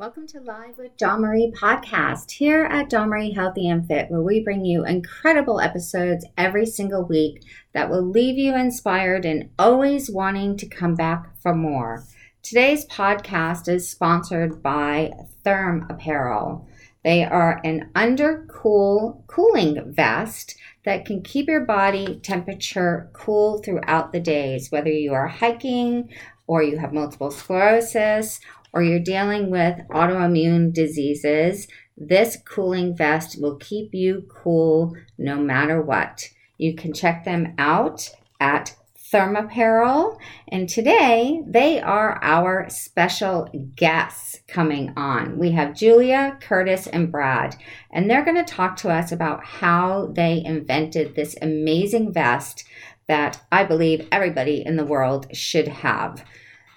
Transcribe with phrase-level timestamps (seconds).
[0.00, 4.22] Welcome to Live with Dawn Marie podcast here at Dawn Marie Healthy and Fit, where
[4.22, 7.44] we bring you incredible episodes every single week
[7.74, 12.02] that will leave you inspired and always wanting to come back for more.
[12.42, 15.12] Today's podcast is sponsored by
[15.44, 16.66] Therm Apparel.
[17.04, 20.56] They are an undercool cooling vest
[20.86, 26.08] that can keep your body temperature cool throughout the days, whether you are hiking
[26.46, 28.40] or you have multiple sclerosis
[28.72, 31.66] or you're dealing with autoimmune diseases,
[31.96, 36.28] this cooling vest will keep you cool no matter what.
[36.56, 38.76] You can check them out at
[39.12, 40.18] Thermapparel.
[40.48, 45.38] And today they are our special guests coming on.
[45.38, 47.56] We have Julia, Curtis, and Brad,
[47.90, 52.64] and they're going to talk to us about how they invented this amazing vest
[53.08, 56.24] that I believe everybody in the world should have.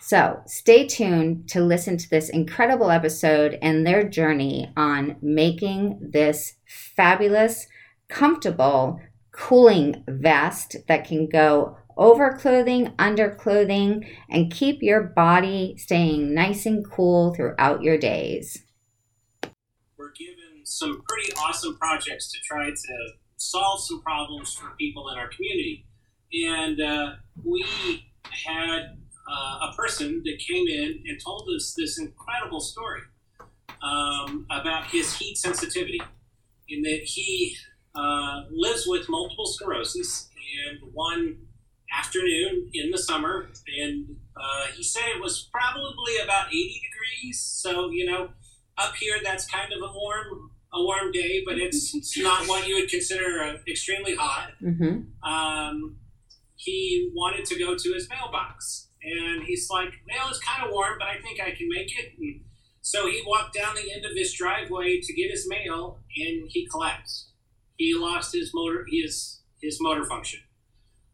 [0.06, 6.56] So stay tuned to listen to this incredible episode and their journey on making this
[6.68, 7.68] fabulous,
[8.10, 9.00] comfortable,
[9.32, 16.66] cooling vest that can go over clothing, under clothing, and keep your body staying nice
[16.66, 18.66] and cool throughout your days.
[19.96, 25.18] We're given some pretty awesome projects to try to solve some problems for people in
[25.18, 25.86] our community.
[26.46, 27.12] And uh,
[27.42, 27.66] we
[28.46, 28.98] had
[29.30, 33.02] uh, a person that came in and told us this incredible story
[33.82, 36.02] um, about his heat sensitivity,
[36.70, 37.56] in that he
[37.96, 40.30] uh, lives with multiple sclerosis,
[40.70, 41.38] and one
[41.98, 43.50] afternoon in the summer,
[43.80, 47.40] and uh, he said it was probably about 80 degrees.
[47.40, 48.30] So you know,
[48.78, 52.68] up here that's kind of a warm a warm day, but it's, it's not what
[52.68, 54.54] you would consider uh, extremely hot.
[54.62, 55.30] Mm-hmm.
[55.32, 55.98] Um,
[56.56, 60.98] he wanted to go to his mailbox and he's like, well, it's kind of warm,
[61.00, 62.14] but I think I can make it.
[62.18, 62.42] And
[62.82, 66.68] so he walked down the end of his driveway to get his mail, and he
[66.68, 67.30] collapsed.
[67.78, 70.42] He lost his motor, his his motor function.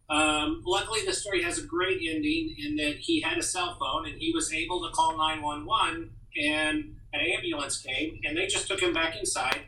[0.10, 4.08] Um, luckily, the story has a great ending in that he had a cell phone
[4.08, 6.10] and he was able to call 911,
[6.44, 9.62] and an ambulance came, and they just took him back inside.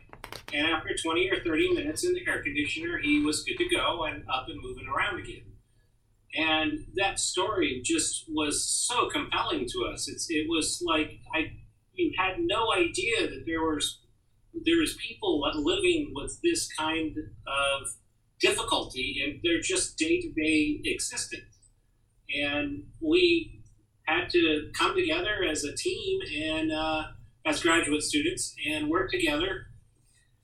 [0.52, 4.04] And after 20 or 30 minutes in the air conditioner, he was good to go
[4.04, 5.51] and up and moving around again
[6.34, 10.08] and that story just was so compelling to us.
[10.08, 11.52] It's, it was like I
[11.94, 14.00] you had no idea that there was
[14.64, 17.16] there was people living with this kind
[17.46, 17.88] of
[18.40, 21.44] difficulty and they're just day to day existence.
[22.34, 23.62] And we
[24.06, 27.04] had to come together as a team and uh,
[27.46, 29.66] as graduate students and work together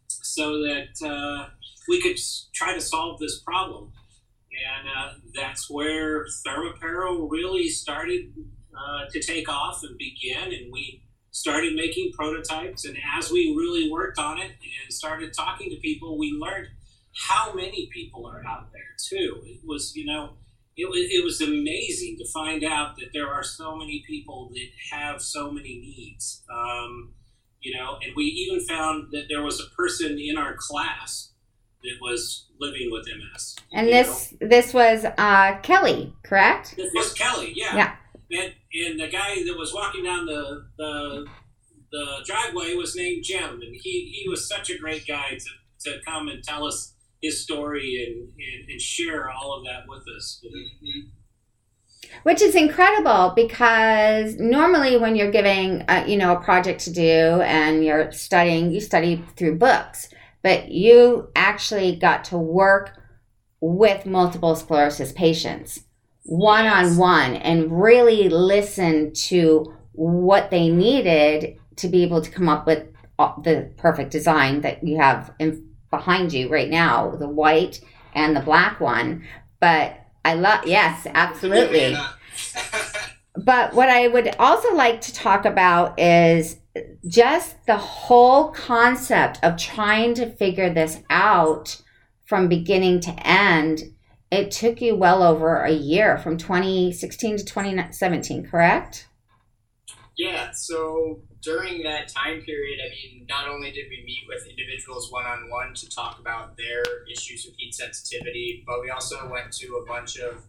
[0.09, 1.49] so that uh,
[1.89, 2.17] we could
[2.55, 3.93] try to solve this problem
[4.79, 8.33] and uh, that's where Thermapparel really started
[8.77, 10.53] uh, to take off and begin.
[10.53, 12.85] And we started making prototypes.
[12.85, 16.69] And as we really worked on it and started talking to people, we learned
[17.27, 19.41] how many people are out there too.
[19.45, 20.35] It was, you know,
[20.77, 24.97] it was, it was amazing to find out that there are so many people that
[24.97, 26.45] have so many needs.
[26.51, 27.15] Um,
[27.61, 31.28] you know, and we even found that there was a person in our class
[31.83, 33.57] that was living with MS.
[33.73, 34.49] And this know?
[34.49, 36.75] this was uh, Kelly, correct?
[36.77, 37.77] This was Kelly, yeah.
[37.77, 37.95] Yeah.
[38.31, 41.27] And, and the guy that was walking down the, the
[41.91, 45.99] the driveway was named Jim, and he, he was such a great guy to, to
[46.05, 50.45] come and tell us his story and, and, and share all of that with us.
[50.45, 51.09] Mm-hmm.
[52.23, 57.41] Which is incredible because normally when you're giving a, you know a project to do
[57.43, 60.09] and you're studying, you study through books
[60.43, 62.93] but you actually got to work
[63.61, 65.81] with multiple sclerosis patients
[66.29, 72.49] one on one and really listen to what they needed to be able to come
[72.49, 72.87] up with
[73.19, 77.81] uh, the perfect design that you have in, behind you right now the white
[78.15, 79.25] and the black one.
[79.61, 81.97] But i love yes absolutely
[83.45, 86.57] but what i would also like to talk about is
[87.07, 91.81] just the whole concept of trying to figure this out
[92.27, 93.95] from beginning to end,
[94.31, 99.09] it took you well over a year from 2016 to 2017, correct?
[100.19, 105.11] Yeah, so during that time period, I mean, not only did we meet with individuals
[105.11, 109.53] one on one to talk about their issues with heat sensitivity, but we also went
[109.53, 110.45] to a bunch of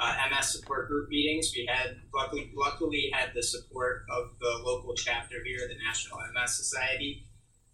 [0.00, 1.52] uh, MS support group meetings.
[1.54, 6.56] We had luckily, luckily had the support of the local chapter here, the National MS
[6.56, 7.26] Society,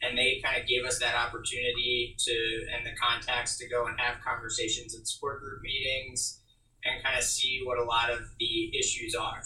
[0.03, 3.99] and they kind of gave us that opportunity to and the contacts to go and
[3.99, 6.41] have conversations in support group meetings
[6.85, 9.43] and kind of see what a lot of the issues are.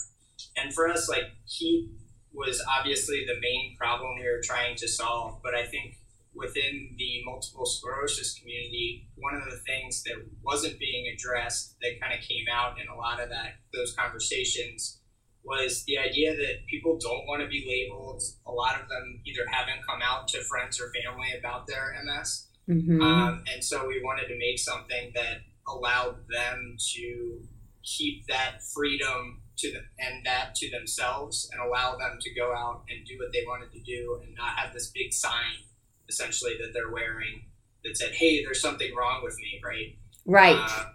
[0.57, 1.89] And for us, like heat
[2.33, 5.41] was obviously the main problem we were trying to solve.
[5.43, 5.95] But I think
[6.39, 12.13] within the multiple sclerosis community, one of the things that wasn't being addressed that kind
[12.13, 15.01] of came out in a lot of that those conversations
[15.43, 18.21] was the idea that people don't want to be labeled.
[18.45, 22.47] A lot of them either haven't come out to friends or family about their MS.
[22.69, 23.01] Mm-hmm.
[23.01, 27.41] Um, and so we wanted to make something that allowed them to
[27.83, 32.83] keep that freedom to them and that to themselves and allow them to go out
[32.89, 35.65] and do what they wanted to do and not have this big sign
[36.09, 37.45] essentially that they're wearing
[37.83, 39.97] that said, "Hey, there's something wrong with me," right?
[40.25, 40.55] Right.
[40.57, 40.91] Uh,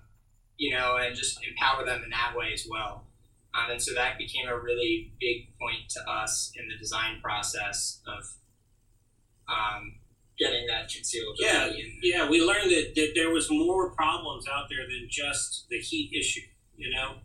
[0.58, 3.06] you know, and just empower them in that way as well.
[3.54, 8.00] Um, and so that became a really big point to us in the design process
[8.06, 8.24] of
[9.48, 9.94] um,
[10.38, 11.38] getting that concealability.
[11.38, 11.72] Yeah,
[12.02, 12.28] yeah.
[12.28, 16.46] We learned that, that there was more problems out there than just the heat issue,
[16.76, 17.16] you know,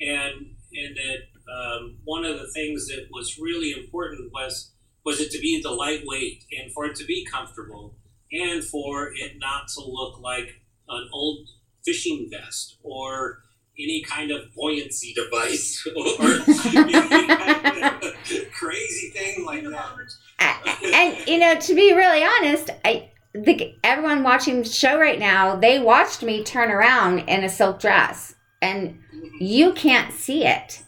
[0.00, 4.72] and and that um, one of the things that was really important was
[5.04, 7.94] was it to be the lightweight and for it to be comfortable
[8.32, 11.48] and for it not to look like an old
[11.84, 13.42] fishing vest or
[13.78, 16.30] any kind of buoyancy device or
[16.76, 18.14] any kind of
[18.52, 20.78] crazy thing like that.
[20.84, 23.10] and you know, to be really honest, I
[23.44, 27.80] think everyone watching the show right now, they watched me turn around in a silk
[27.80, 28.98] dress, and
[29.40, 30.83] you can't see it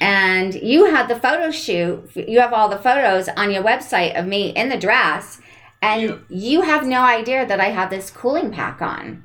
[0.00, 4.26] and you had the photo shoot you have all the photos on your website of
[4.26, 5.40] me in the dress.
[5.80, 6.22] And yep.
[6.28, 9.24] you have no idea that i have this cooling pack on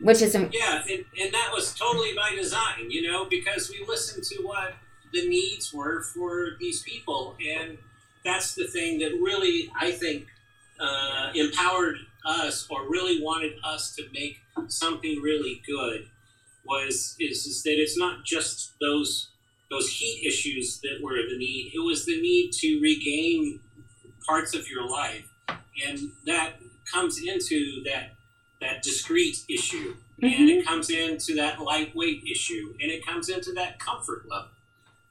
[0.00, 4.24] which is yeah and, and that was totally by design you know because we listened
[4.24, 4.74] to what
[5.12, 7.36] the needs were for these people.
[7.46, 7.78] And
[8.24, 10.26] that's the thing that really i think
[10.80, 16.08] uh, empowered us or really wanted us to make something really good
[16.64, 19.28] was is, is that it's not just those
[19.70, 21.72] those heat issues that were the need.
[21.74, 23.60] It was the need to regain
[24.26, 25.28] parts of your life,
[25.86, 26.54] and that
[26.92, 28.12] comes into that
[28.60, 30.26] that discrete issue, mm-hmm.
[30.26, 34.48] and it comes into that lightweight issue, and it comes into that comfort level.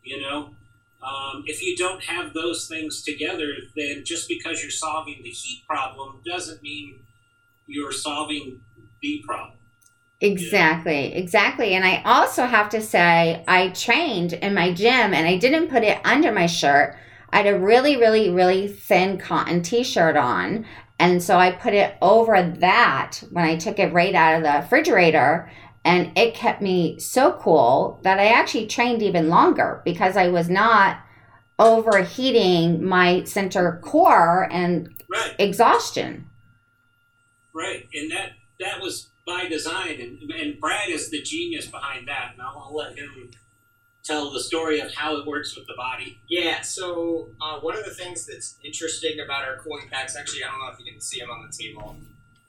[0.04, 0.56] You know,
[1.04, 5.64] um, if you don't have those things together, then just because you're solving the heat
[5.68, 7.00] problem doesn't mean
[7.68, 8.62] you're solving
[9.02, 9.58] the problem.
[10.22, 11.74] Exactly, exactly.
[11.74, 15.84] And I also have to say, I trained in my gym and I didn't put
[15.84, 16.96] it under my shirt.
[17.32, 20.66] I had a really, really, really thin cotton t shirt on.
[21.00, 24.60] And so I put it over that when I took it right out of the
[24.62, 25.52] refrigerator.
[25.84, 30.48] And it kept me so cool that I actually trained even longer because I was
[30.48, 31.00] not
[31.58, 35.36] overheating my center core and right.
[35.40, 36.30] exhaustion.
[37.56, 37.88] Right.
[37.96, 42.42] And that that was by design, and, and Brad is the genius behind that, and
[42.42, 43.32] I'll, I'll let him
[44.04, 46.20] tell the story of how it works with the body.
[46.28, 50.48] Yeah, so uh, one of the things that's interesting about our cooling packs, actually, I
[50.48, 51.96] don't know if you can see them on the table.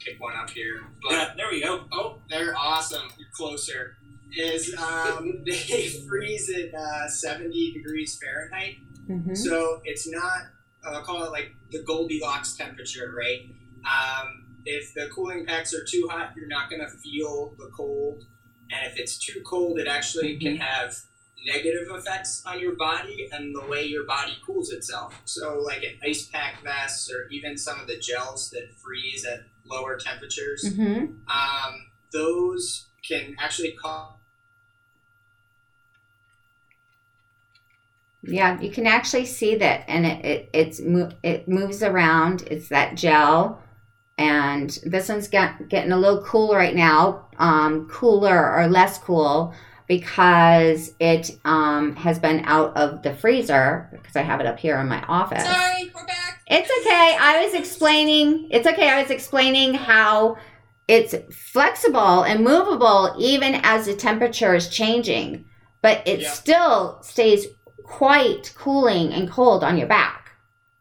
[0.00, 0.82] Pick one up here.
[1.02, 1.84] But, yeah, there we go.
[1.92, 3.08] Oh, they're awesome.
[3.18, 3.96] You're closer.
[4.36, 8.78] Is um, they freeze at uh, 70 degrees Fahrenheit.
[9.08, 9.34] Mm-hmm.
[9.34, 10.46] So it's not,
[10.84, 13.42] I'll call it like the Goldilocks temperature, right?
[13.84, 18.24] Um, if the cooling packs are too hot, you're not going to feel the cold.
[18.70, 20.62] And if it's too cold, it actually can mm-hmm.
[20.62, 20.96] have
[21.46, 25.20] negative effects on your body and the way your body cools itself.
[25.24, 29.40] So, like an ice pack vest or even some of the gels that freeze at
[29.64, 31.14] lower temperatures, mm-hmm.
[31.28, 34.14] um, those can actually cause.
[38.24, 40.80] Yeah, you can actually see that, and it, it it's
[41.24, 42.42] it moves around.
[42.42, 43.60] It's that gel
[44.18, 49.54] and this one's get, getting a little cool right now, um, cooler or less cool
[49.88, 54.78] because it um, has been out of the freezer because I have it up here
[54.78, 55.44] in my office.
[55.44, 56.42] Sorry, we're back.
[56.46, 57.16] It's okay.
[57.20, 58.48] I was explaining.
[58.50, 58.88] It's okay.
[58.88, 60.36] I was explaining how
[60.88, 65.44] it's flexible and movable even as the temperature is changing,
[65.80, 66.30] but it yeah.
[66.30, 67.46] still stays
[67.84, 70.32] quite cooling and cold on your back.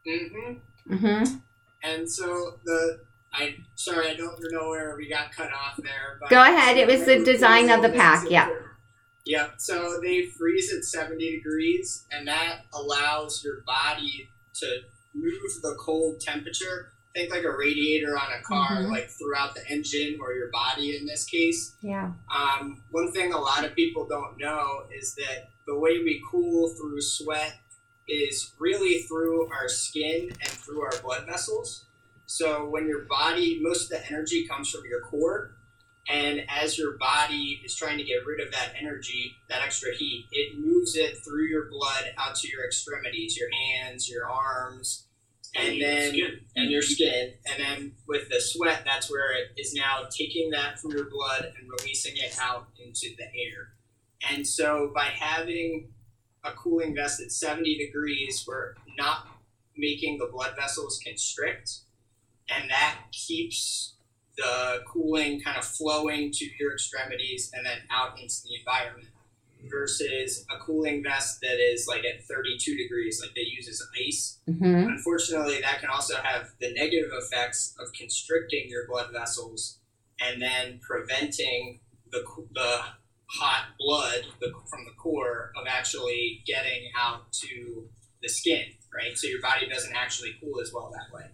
[0.08, 0.94] Mm-hmm.
[0.94, 1.36] Mm-hmm.
[1.84, 3.00] And so the
[3.34, 6.18] I sorry, I don't know where we got cut off there.
[6.20, 6.78] But Go ahead.
[6.78, 8.30] It was the design of the pack.
[8.30, 8.50] Yeah.
[9.26, 9.54] Yep.
[9.58, 14.82] So they freeze at 70 degrees, and that allows your body to
[15.14, 16.92] move the cold temperature.
[17.14, 18.92] Think like a radiator on a car, mm-hmm.
[18.92, 21.76] like throughout the engine or your body in this case.
[21.82, 22.12] Yeah.
[22.34, 26.70] Um, one thing a lot of people don't know is that the way we cool
[26.70, 27.60] through sweat
[28.08, 31.86] is really through our skin and through our blood vessels.
[32.32, 35.52] So when your body, most of the energy comes from your core.
[36.10, 40.28] And as your body is trying to get rid of that energy, that extra heat,
[40.32, 45.08] it moves it through your blood out to your extremities, your hands, your arms,
[45.56, 47.34] and your then and your skin.
[47.52, 51.52] And then with the sweat, that's where it is now taking that from your blood
[51.60, 53.74] and releasing it out into the air.
[54.32, 55.90] And so by having
[56.46, 59.28] a cooling vest at 70 degrees, we're not
[59.78, 61.82] making the blood vessels constrict,
[62.56, 63.96] and that keeps
[64.38, 69.08] the cooling kind of flowing to your extremities and then out into the environment.
[69.70, 74.40] Versus a cooling vest that is like at 32 degrees, like they use as ice,
[74.48, 79.78] hmm Unfortunately, that can also have the negative effects of constricting your blood vessels
[80.20, 81.80] and then preventing
[82.12, 82.80] the, the
[83.28, 87.88] hot blood the, from the core of actually getting out to
[88.22, 89.18] the skin, right?
[89.18, 91.26] So your body doesn't actually cool as well that way.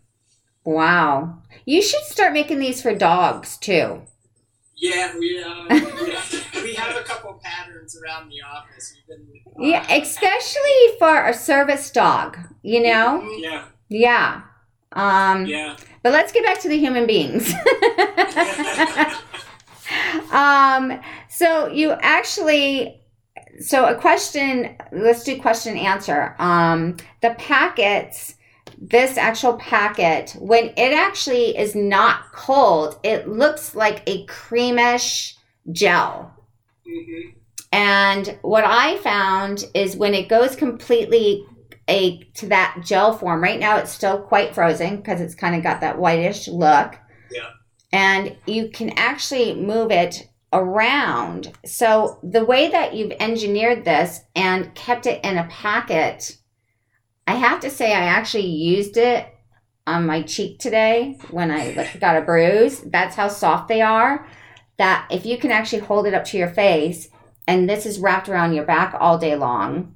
[0.67, 1.43] Wow.
[1.65, 4.01] You should start making these for dogs too.
[4.75, 5.63] Yeah, we, uh,
[6.61, 8.97] we, have a couple patterns around the office.
[9.07, 13.21] Been, uh, Yeah, especially for a service dog, you know?
[13.23, 13.41] Mhm.
[13.41, 14.41] Yeah, Yeah.
[14.91, 15.77] Um, yeah.
[16.03, 17.49] but let's get back to the human beings.
[20.33, 22.99] um, so you actually,
[23.61, 26.35] so a question, let's do question and answer.
[26.39, 28.33] Um, the packets,
[28.79, 35.33] this actual packet, when it actually is not cold, it looks like a creamish
[35.71, 36.31] gel.
[36.87, 37.33] Mhm.
[37.71, 41.45] And what I found is when it goes completely
[41.89, 43.41] a to that gel form.
[43.41, 46.95] Right now, it's still quite frozen because it's kind of got that whitish look.
[47.31, 47.49] Yeah.
[47.91, 51.51] And you can actually move it around.
[51.65, 56.36] So the way that you've engineered this and kept it in a packet,
[57.27, 59.27] I have to say I actually used it
[59.85, 62.79] on my cheek today when I got a bruise.
[62.81, 64.25] That's how soft they are.
[64.77, 67.09] That if you can actually hold it up to your face
[67.47, 69.95] and this is wrapped around your back all day long.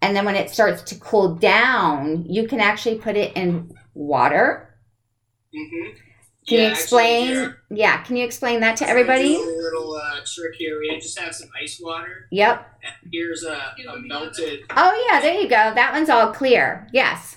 [0.00, 4.74] And then when it starts to cool down, you can actually put it in water.
[5.54, 5.94] Mhm.
[6.48, 7.22] Can Yeah, you explain?
[7.28, 9.36] actually, here- yeah, can you explain that to So everybody?
[9.36, 10.78] A little uh, trick here.
[10.80, 12.26] We just have some ice water.
[12.32, 12.78] Yep.
[12.82, 14.60] And here's a, a melted.
[14.76, 15.72] Oh, yeah, there you go.
[15.74, 16.88] That one's all clear.
[16.92, 17.36] Yes.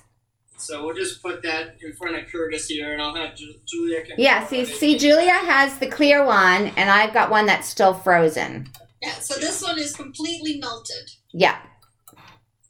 [0.57, 4.03] So we'll just put that in front of Curtis here, and I'll have Ju- Julia.
[4.03, 7.93] Can Yeah, see, see, Julia has the clear one, and I've got one that's still
[7.93, 8.69] frozen.
[9.03, 11.11] Yeah, so this one is completely melted.
[11.31, 11.59] Yeah.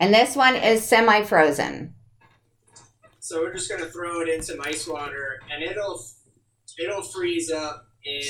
[0.01, 1.94] And this one is semi frozen.
[3.20, 6.04] So we're just gonna throw it in some ice water, and it'll
[6.79, 8.22] it'll freeze up in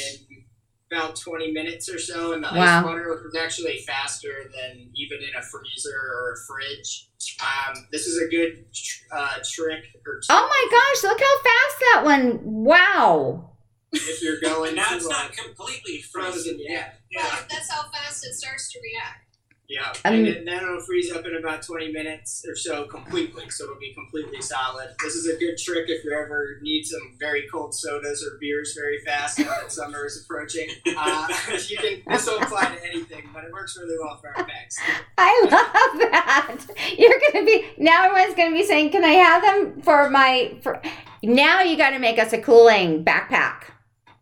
[0.91, 2.79] about 20 minutes or so in the Wow.
[2.79, 7.09] ice water, which is actually faster than even in a freezer or a fridge.
[7.41, 8.65] Um, this is a good
[9.11, 12.39] uh, trick or tip Oh my gosh, look how fast that one.
[12.63, 13.51] Wow.
[13.91, 16.69] if you're going Now it's not completely frozen frozen yet.
[16.69, 16.99] yet.
[17.11, 17.23] Yeah.
[17.23, 19.24] Well, that's how fast it starts to react.
[19.67, 23.63] Yeah, and then, then it'll freeze up in about 20 minutes or so completely, so
[23.63, 24.89] it'll be completely solid.
[25.01, 28.75] This is a good trick if you ever need some very cold sodas or beers
[28.75, 30.69] very fast now that summer is approaching.
[30.95, 31.27] Uh,
[31.67, 34.77] you can this will apply to anything, but it works really well for our bags.
[35.17, 36.57] I love that.
[36.97, 38.05] You're gonna be now.
[38.05, 40.79] Everyone's gonna be saying, "Can I have them for my?" For
[41.23, 43.63] now, you got to make us a cooling backpack.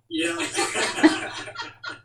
[0.09, 0.37] Yeah.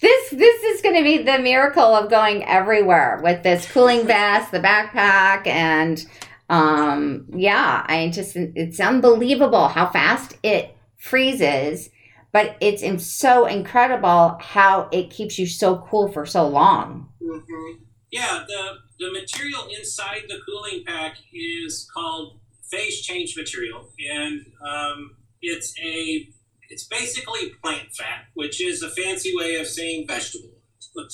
[0.00, 4.52] This this is going to be the miracle of going everywhere with this cooling vest,
[4.52, 6.04] the backpack, and
[6.48, 11.90] um, yeah, I just it's unbelievable how fast it freezes,
[12.32, 17.08] but it's so incredible how it keeps you so cool for so long.
[17.20, 22.38] hmm Yeah, the the material inside the cooling pack is called
[22.70, 26.28] phase change material, and um, it's a
[26.70, 30.50] it's basically plant fat, which is a fancy way of saying vegetable.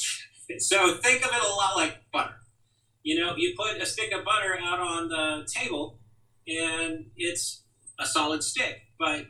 [0.59, 2.37] so think of it a lot like butter.
[3.03, 5.99] You know, you put a stick of butter out on the table,
[6.47, 7.63] and it's
[7.99, 9.27] a solid stick, but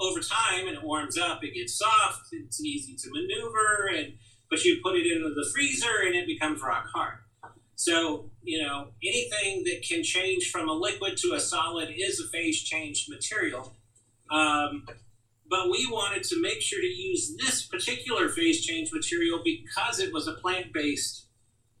[0.00, 2.28] over time, and it warms up, it gets soft.
[2.32, 4.14] It's easy to maneuver, and
[4.50, 7.18] but you put it into the freezer and it becomes rock hard.
[7.76, 12.28] So, you know, anything that can change from a liquid to a solid is a
[12.28, 13.74] phase change material.
[14.30, 14.86] Um,
[15.50, 20.12] but we wanted to make sure to use this particular phase change material because it
[20.12, 21.26] was a plant based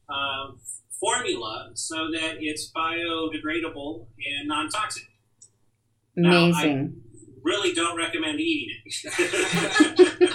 [0.08, 0.50] uh,
[0.98, 5.04] formula so that it's biodegradable and non toxic.
[6.16, 7.02] Now, I- Amazing.
[7.42, 10.30] Really don't recommend eating it.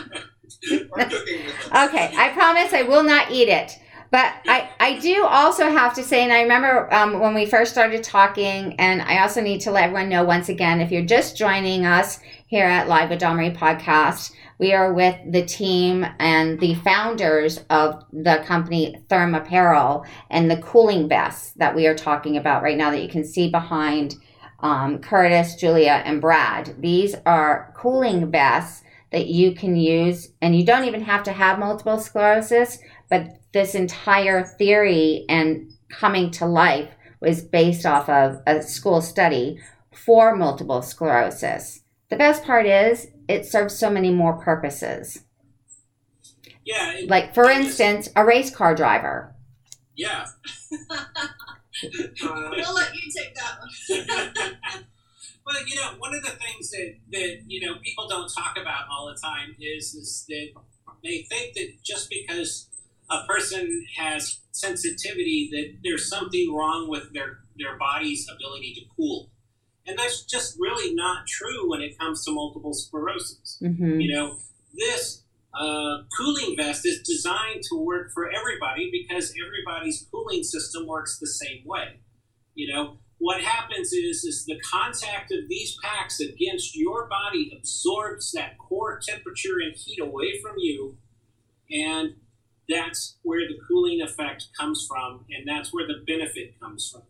[0.91, 1.87] Or cooking with us.
[1.89, 3.77] Okay, I promise I will not eat it.
[4.11, 7.71] But I, I do also have to say, and I remember um, when we first
[7.71, 11.35] started talking, and I also need to let everyone know once again if you're just
[11.37, 16.75] joining us here at Live with Dawn podcast, we are with the team and the
[16.75, 22.61] founders of the company Therm Apparel and the cooling vests that we are talking about
[22.61, 24.17] right now that you can see behind
[24.59, 26.75] um, Curtis, Julia, and Brad.
[26.79, 31.57] These are cooling vests that you can use, and you don't even have to have
[31.57, 32.77] multiple sclerosis,
[33.09, 39.57] but this entire theory and coming to life was based off of a school study
[39.91, 41.81] for multiple sclerosis.
[42.09, 45.23] The best part is it serves so many more purposes.
[46.63, 46.93] Yeah.
[46.93, 49.35] it- Like, for instance, a race car driver.
[49.95, 50.25] Yeah.
[52.23, 54.57] Uh, We'll let you take that one.
[55.45, 58.85] well, you know, one of the things that, that you know people don't talk about
[58.89, 60.49] all the time is is that
[61.03, 62.69] they think that just because
[63.11, 69.29] a person has sensitivity that there's something wrong with their their body's ability to cool,
[69.87, 73.57] and that's just really not true when it comes to multiple sclerosis.
[73.59, 74.37] hmm You know,
[74.73, 75.23] this
[75.53, 81.27] uh, cooling vest is designed to work for everybody because everybody's cooling system works the
[81.27, 81.99] same way.
[82.55, 88.31] You know, what happens is is the contact of these packs against your body absorbs
[88.33, 90.97] that core temperature and heat away from you,
[91.71, 92.15] and
[92.67, 97.03] that's where the cooling effect comes from, and that's where the benefit comes from.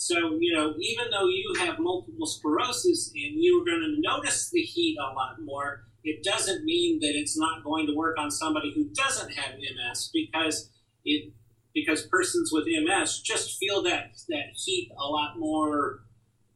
[0.00, 4.62] So, you know, even though you have multiple sclerosis and you're going to notice the
[4.62, 8.72] heat a lot more, it doesn't mean that it's not going to work on somebody
[8.74, 10.70] who doesn't have MS because
[11.04, 11.34] it
[11.74, 16.00] because persons with MS just feel that that heat a lot more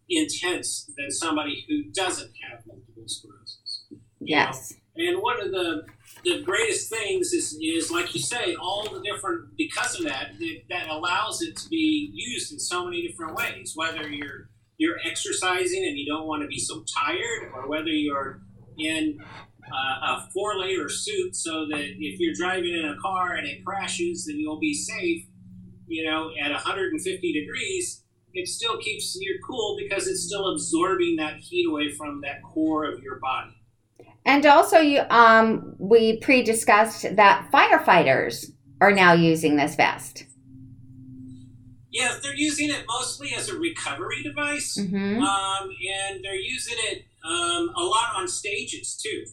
[0.09, 3.85] intense than somebody who doesn't have multiple sclerosis.
[3.91, 4.03] you know?
[4.21, 4.73] Yes.
[4.97, 5.85] And one of the
[6.23, 10.33] the greatest things is, is like you say, all the different because of that,
[10.71, 13.73] that allows it to be used in so many different ways.
[13.75, 18.41] Whether you're you're exercising and you don't want to be so tired, or whether you're
[18.79, 19.21] in
[19.73, 23.65] uh, a four layer suit so that if you're driving in a car and it
[23.65, 25.25] crashes, then you'll be safe.
[25.87, 28.03] You know, at 150 degrees,
[28.33, 32.85] it still keeps you cool because it's still absorbing that heat away from that core
[32.85, 33.55] of your body.
[34.25, 38.47] And also, you um, we pre-discussed that firefighters
[38.81, 40.25] are now using this vest.
[41.91, 45.71] Yeah, they're using it mostly as a recovery device, hmm um,
[46.11, 49.25] and they're using it um, a lot on stages too.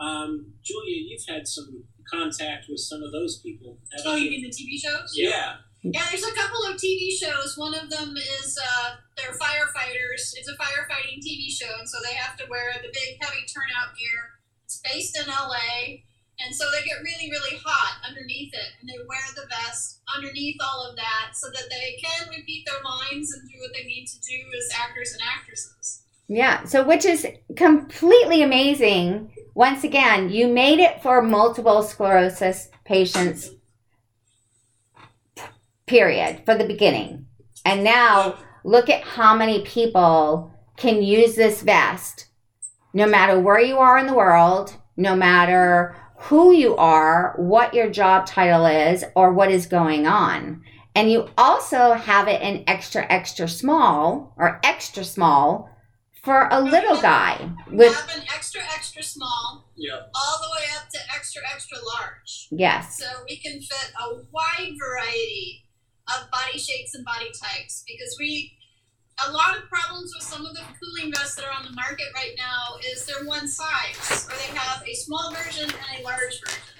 [0.00, 3.78] Um, Julia, you've had some contact with some of those people.
[3.92, 4.30] haven't Oh, you you?
[4.30, 5.12] mean the TV shows?
[5.14, 5.28] Yeah.
[5.30, 7.54] Yeah, there's a couple of TV shows.
[7.56, 10.34] One of them is uh, they're firefighters.
[10.38, 13.96] It's a firefighting TV show, and so they have to wear the big heavy turnout
[13.98, 14.38] gear.
[14.64, 16.06] It's based in LA,
[16.38, 20.56] and so they get really, really hot underneath it, and they wear the vest underneath
[20.62, 24.06] all of that so that they can repeat their lines and do what they need
[24.06, 26.04] to do as actors and actresses.
[26.28, 26.64] Yeah.
[26.64, 29.32] So, which is completely amazing.
[29.54, 33.50] Once again, you made it for multiple sclerosis patients.
[35.92, 36.40] Period.
[36.46, 37.26] For the beginning,
[37.66, 42.28] and now look at how many people can use this vest
[42.94, 47.90] no matter where you are in the world, no matter who you are, what your
[47.90, 50.62] job title is, or what is going on.
[50.94, 55.68] And you also have it in extra, extra small or extra small
[56.22, 60.00] for a little guy with, have an extra, extra small, yeah.
[60.14, 62.48] all the way up to extra, extra large.
[62.50, 65.64] yes, So we can fit a wide variety
[66.08, 68.52] of body shapes and body types because we
[69.28, 72.06] a lot of problems with some of the cooling vests that are on the market
[72.14, 76.40] right now is they're one size or they have a small version and a large
[76.40, 76.72] version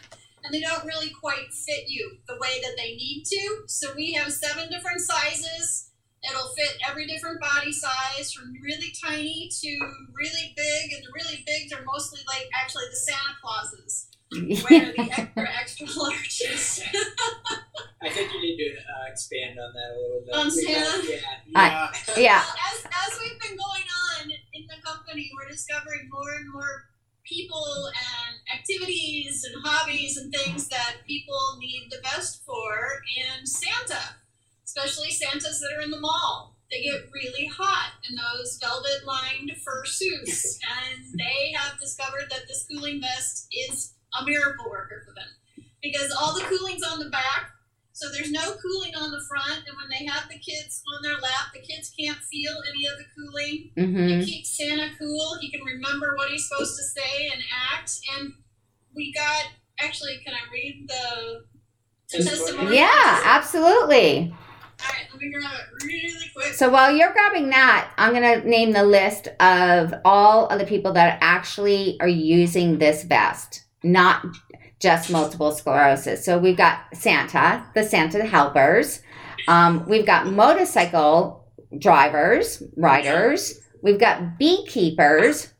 [0.44, 3.62] and they don't really quite fit you the way that they need to.
[3.66, 5.90] So we have seven different sizes.
[6.28, 9.70] It'll fit every different body size from really tiny to
[10.14, 15.00] really big and the really bigs are mostly like actually the santa clauses where the
[15.36, 16.80] extra extra larges
[18.02, 20.34] I think you need to uh, expand on that a little bit.
[20.34, 21.08] On because- Santa?
[21.08, 21.20] Yeah.
[21.46, 21.92] Yeah.
[22.16, 26.52] yeah, Well, as, as we've been going on in the company, we're discovering more and
[26.52, 26.90] more
[27.24, 33.02] people and activities and hobbies and things that people need the best for.
[33.30, 34.16] And Santa,
[34.64, 39.52] especially Santas that are in the mall, they get really hot in those velvet lined
[39.64, 40.58] fur suits.
[40.82, 45.28] And they have discovered that this cooling vest is a miracle worker for them
[45.82, 47.50] because all the cooling's on the back.
[47.94, 51.18] So there's no cooling on the front, and when they have the kids on their
[51.20, 53.70] lap, the kids can't feel any of the cooling.
[53.76, 55.36] hmm It keeps Santa cool.
[55.42, 57.92] He can remember what he's supposed to say and act.
[58.16, 58.32] And
[58.96, 59.44] we got
[59.78, 61.44] actually, can I read the
[62.12, 62.76] Testimony.
[62.76, 64.34] Yeah, absolutely.
[64.80, 66.52] All right, let me grab it really quick.
[66.54, 70.66] So while you're grabbing that, I'm going to name the list of all of the
[70.66, 74.24] people that actually are using this vest, not
[74.80, 76.24] just multiple sclerosis.
[76.24, 79.00] So we've got Santa, the Santa helpers.
[79.48, 81.46] Um, we've got motorcycle
[81.78, 83.58] drivers, riders.
[83.82, 85.52] We've got beekeepers.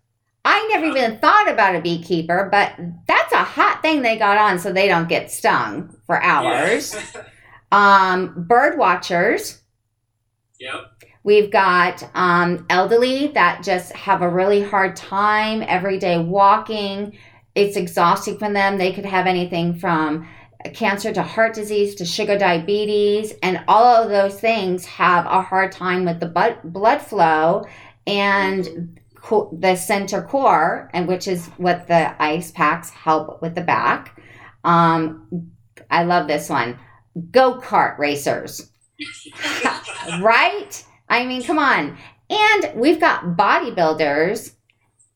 [0.45, 2.75] I never even thought about a beekeeper, but
[3.07, 6.95] that's a hot thing they got on so they don't get stung for hours.
[7.73, 9.63] Um, bird watchers.
[10.61, 11.05] Yep.
[11.25, 17.17] We've got um, elderly that just have a really hard time every day walking.
[17.55, 18.79] It's exhausting for them.
[18.79, 20.29] They could have anything from
[20.75, 25.73] cancer to heart disease to sugar diabetes, and all of those things have a hard
[25.73, 27.65] time with the blood blood flow
[28.07, 28.99] and
[29.53, 34.21] the center core, and which is what the ice packs help with the back.
[34.65, 35.51] Um,
[35.91, 36.79] I love this one.
[37.31, 38.71] Go kart racers
[40.21, 40.85] right?
[41.09, 41.97] I mean, come on.
[42.31, 44.55] And we've got bodybuilders,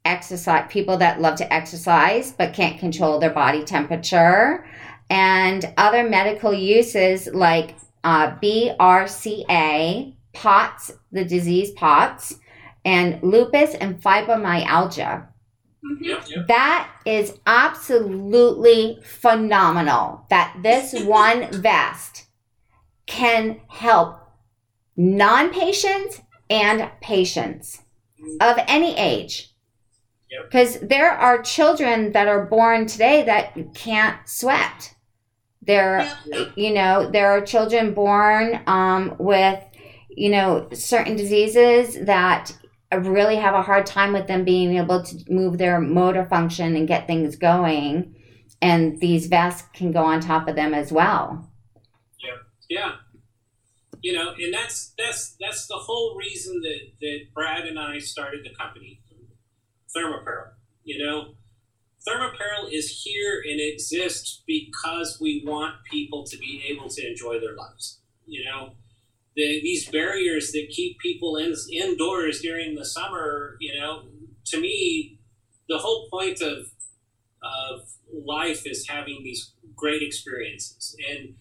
[0.06, 4.66] exercise people that love to exercise but can't control their body temperature,
[5.10, 12.38] and other medical uses like uh, BRCA, POTS, the disease POTS,
[12.84, 15.26] and lupus and fibromyalgia.
[16.00, 16.24] Yep.
[16.28, 16.48] Yep.
[16.48, 22.26] That is absolutely phenomenal that this one vest
[23.06, 24.20] can help
[24.96, 27.82] non patients and patients
[28.40, 29.52] of any age.
[30.36, 30.50] Yep.
[30.50, 34.94] Because there are children that are born today that can't sweat.
[35.62, 36.52] There, Yep.
[36.56, 39.62] you know, there are children born um, with,
[40.10, 42.52] you know, certain diseases that
[42.96, 46.86] really have a hard time with them being able to move their motor function and
[46.86, 48.14] get things going.
[48.62, 51.50] And these vests can go on top of them as well.
[52.22, 52.36] Yeah.
[52.68, 52.92] Yeah.
[54.02, 58.44] You know, and that's that's that's the whole reason that, that Brad and I started
[58.44, 59.00] the company,
[59.96, 60.50] Thermapparel.
[60.84, 61.34] You know,
[62.06, 67.54] Thermapparel is here and exists because we want people to be able to enjoy their
[67.54, 68.00] lives.
[68.26, 68.72] You know,
[69.34, 73.56] the, these barriers that keep people in, indoors during the summer.
[73.60, 74.02] You know,
[74.46, 75.18] to me,
[75.68, 76.70] the whole point of
[77.42, 81.34] of life is having these great experiences and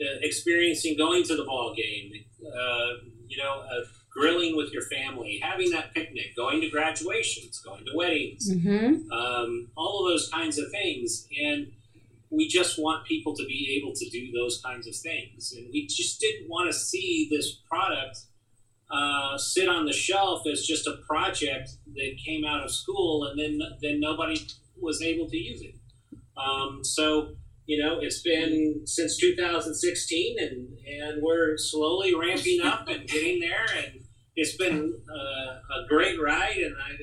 [0.00, 2.12] uh, experiencing going to the ball game,
[2.44, 7.84] uh, you know, uh, grilling with your family, having that picnic, going to graduations, going
[7.84, 9.10] to weddings, Mm-hmm.
[9.10, 11.26] um, all of those kinds of things.
[11.44, 11.72] And
[12.30, 15.52] we just want people to be able to do those kinds of things.
[15.56, 18.18] And we just didn't want to see this product
[18.90, 23.38] uh, sit on the shelf as just a project that came out of school and
[23.38, 24.36] then, then nobody
[24.80, 25.74] was able to use it.
[26.36, 27.34] Um, so,
[27.66, 33.66] you know, it's been since 2016 and, and we're slowly ramping up and getting there.
[33.76, 34.03] And
[34.36, 36.98] it's been uh, a great ride and I'm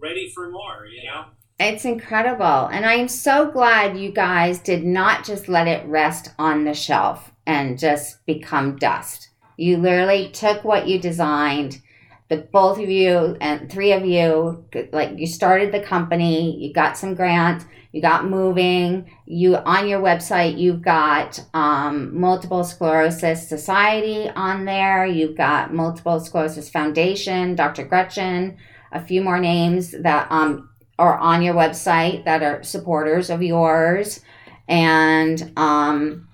[0.00, 1.26] ready for more, you know?
[1.58, 2.68] It's incredible.
[2.68, 7.32] And I'm so glad you guys did not just let it rest on the shelf
[7.46, 9.28] and just become dust.
[9.56, 11.82] You literally took what you designed,
[12.30, 16.96] the both of you and three of you, like you started the company, you got
[16.96, 24.28] some grants, you got moving, you on your website, you've got um, Multiple Sclerosis Society
[24.30, 27.84] on there, you've got Multiple Sclerosis Foundation, Dr.
[27.84, 28.56] Gretchen,
[28.92, 34.20] a few more names that um, are on your website that are supporters of yours.
[34.68, 36.28] And um,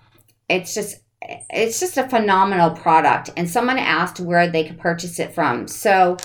[0.48, 0.96] it's just
[1.50, 3.30] it's just a phenomenal product.
[3.36, 5.66] And someone asked where they could purchase it from.
[5.66, 6.18] So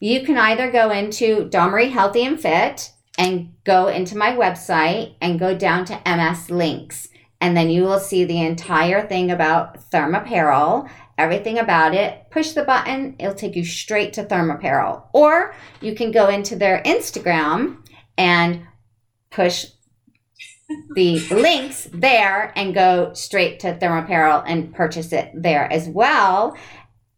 [0.00, 5.14] you can either go into Dawn Marie Healthy and Fit and go into my website
[5.20, 7.08] and go down to MS Links.
[7.40, 12.30] And then you will see the entire thing about Thermapparel everything about it.
[12.30, 16.82] Push the button it'll take you straight to Thermapparel or you can go into their
[16.84, 18.66] Instagram and
[19.30, 19.66] push
[20.94, 26.56] the links there and go straight to Thermapparel and purchase it there as well.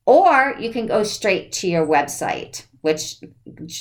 [0.05, 3.17] Or you can go straight to your website, which,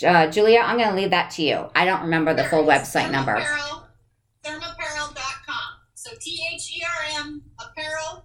[0.06, 1.70] uh, Julia, I'm going to leave that to you.
[1.76, 3.36] I don't remember the full There is website number.
[3.36, 3.84] Thermapparel,
[4.46, 5.70] thermapparel.com.
[5.96, 8.24] So T H E R M apparel.com.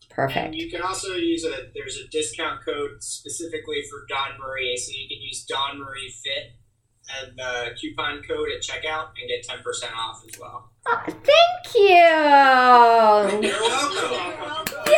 [0.00, 0.54] And Perfect.
[0.54, 5.08] you can also use a there's a discount code specifically for Dawn Marie, so you
[5.08, 6.52] can use Dawn Marie Fit
[7.22, 10.70] and the coupon code at checkout and get ten percent off as well.
[10.86, 13.48] Oh, thank you.
[13.48, 14.92] You're welcome.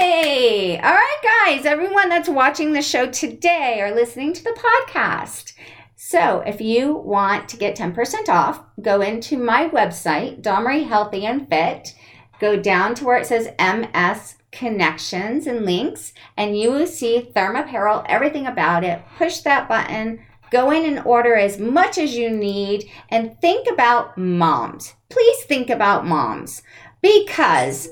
[0.00, 0.80] Yay!
[0.82, 4.50] All right, guys, everyone that's watching the show today or listening to the
[4.84, 5.52] podcast.
[5.96, 11.24] So, if you want to get 10% off, go into my website, Dawn Marie Healthy
[11.26, 11.94] and Fit.
[12.40, 18.04] go down to where it says MS connections and links, and you will see Thermapparel,
[18.08, 19.00] everything about it.
[19.16, 20.20] Push that button,
[20.52, 24.94] go in and order as much as you need, and think about moms.
[25.08, 26.62] Please think about moms
[27.00, 27.88] because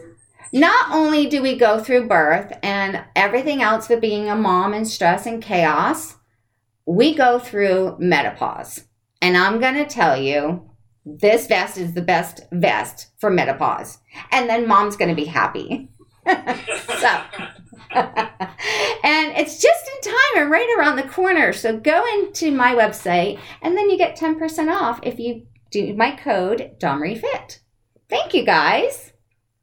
[0.53, 4.87] not only do we go through birth and everything else with being a mom and
[4.87, 6.17] stress and chaos,
[6.87, 8.85] we go through menopause.
[9.23, 10.71] And I'm going to tell you,
[11.05, 13.99] this vest is the best vest for menopause.
[14.33, 15.89] And then mom's going to be happy.
[16.27, 17.23] so,
[17.93, 21.53] and it's just in time and right around the corner.
[21.53, 26.13] So go into my website and then you get 10% off if you do my
[26.13, 27.59] code DomReFit.
[28.09, 29.13] Thank you guys.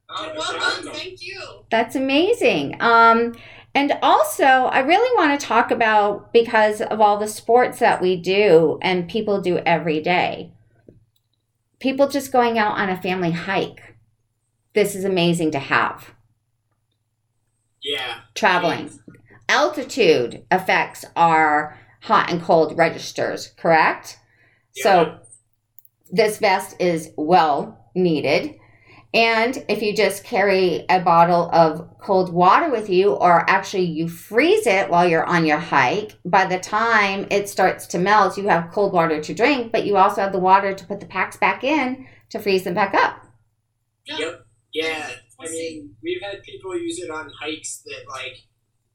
[0.10, 0.92] Oh, You're welcome.
[0.94, 1.42] Thank you.
[1.70, 2.78] That's amazing.
[2.80, 3.34] Um,
[3.76, 8.16] and also, I really want to talk about because of all the sports that we
[8.16, 10.54] do and people do every day.
[11.80, 13.96] People just going out on a family hike.
[14.74, 16.16] This is amazing to have.
[17.88, 18.20] Yeah.
[18.36, 18.92] Traveling.
[19.48, 24.20] Altitude affects our hot and cold registers, correct?
[24.76, 25.20] So,
[26.12, 28.56] this vest is well needed.
[29.14, 34.10] And if you just carry a bottle of cold water with you, or actually you
[34.10, 38.50] freeze it while you're on your hike, by the time it starts to melt, you
[38.50, 41.38] have cold water to drink, but you also have the water to put the packs
[41.38, 43.26] back in to freeze them back up.
[44.06, 44.46] Yep.
[44.74, 45.10] Yeah.
[45.40, 48.42] I mean, we've had people use it on hikes that like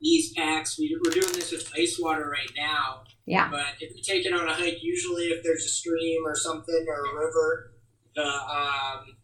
[0.00, 0.78] these packs.
[0.78, 3.04] We, we're doing this with ice water right now.
[3.26, 3.48] Yeah.
[3.50, 6.84] But if you take it on a hike, usually if there's a stream or something
[6.88, 7.72] or a river,
[8.16, 9.16] the um,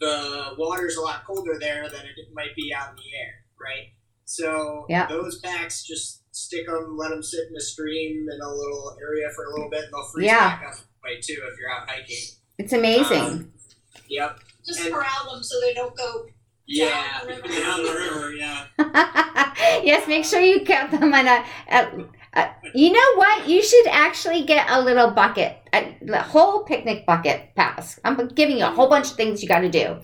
[0.00, 3.88] the water's a lot colder there than it might be out in the air, right?
[4.24, 5.06] So Yeah.
[5.08, 9.28] those packs just stick them, let them sit in a stream in a little area
[9.34, 10.60] for a little bit, and they'll freeze Yeah.
[10.60, 12.16] back up way too if you're out hiking.
[12.58, 13.20] It's amazing.
[13.20, 13.52] Um,
[14.08, 14.38] Yep.
[14.70, 16.26] Just And- corral them so they don't go.
[16.66, 17.18] Yeah.
[17.18, 17.60] Down the river.
[17.60, 18.32] Down the river.
[18.32, 18.66] Yeah.
[19.82, 21.88] yes, make sure you get them in a, a,
[22.34, 23.48] a- You know what?
[23.48, 27.98] You should actually get a little bucket, a, the whole picnic bucket pass.
[28.04, 29.96] I'm giving you a whole bunch of things you got to do.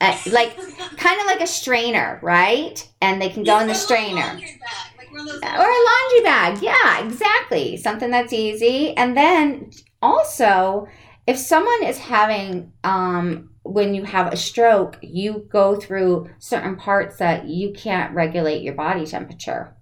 [0.00, 0.56] Uh, like
[0.96, 2.88] kind of like a strainer, right?
[3.02, 4.22] And they can go in the Or a strainer.
[4.22, 4.58] bag,
[4.96, 6.62] like one of those Or a laundry bag.
[6.62, 7.76] Yeah, exactly.
[7.76, 8.96] Something that's easy.
[8.96, 10.86] And then also,
[11.26, 17.16] if someone is having, um, when you have a stroke, you go through certain parts
[17.18, 19.74] that you can't regulate your body temperature.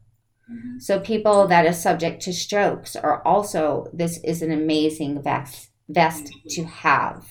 [0.50, 0.80] Mhm.
[0.80, 6.30] So people that are subject to strokes are also, this is an amazing vest, vest
[6.50, 7.24] to have.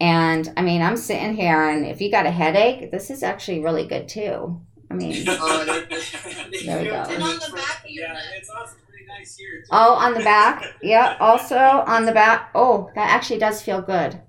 [0.00, 3.60] And I mean, I'm sitting here, and if you got a headache, this is actually
[3.60, 4.60] really good too.
[4.90, 5.96] I mean, Oh, they,
[6.60, 7.02] they There we go.
[7.02, 8.22] And on the back of your Yeah, neck.
[8.36, 9.60] it's also pretty nice here.
[9.60, 9.66] Too.
[9.70, 10.64] Oh, on the back.
[10.82, 12.50] Yeah, also on the back.
[12.54, 14.20] Oh, that actually does feel good.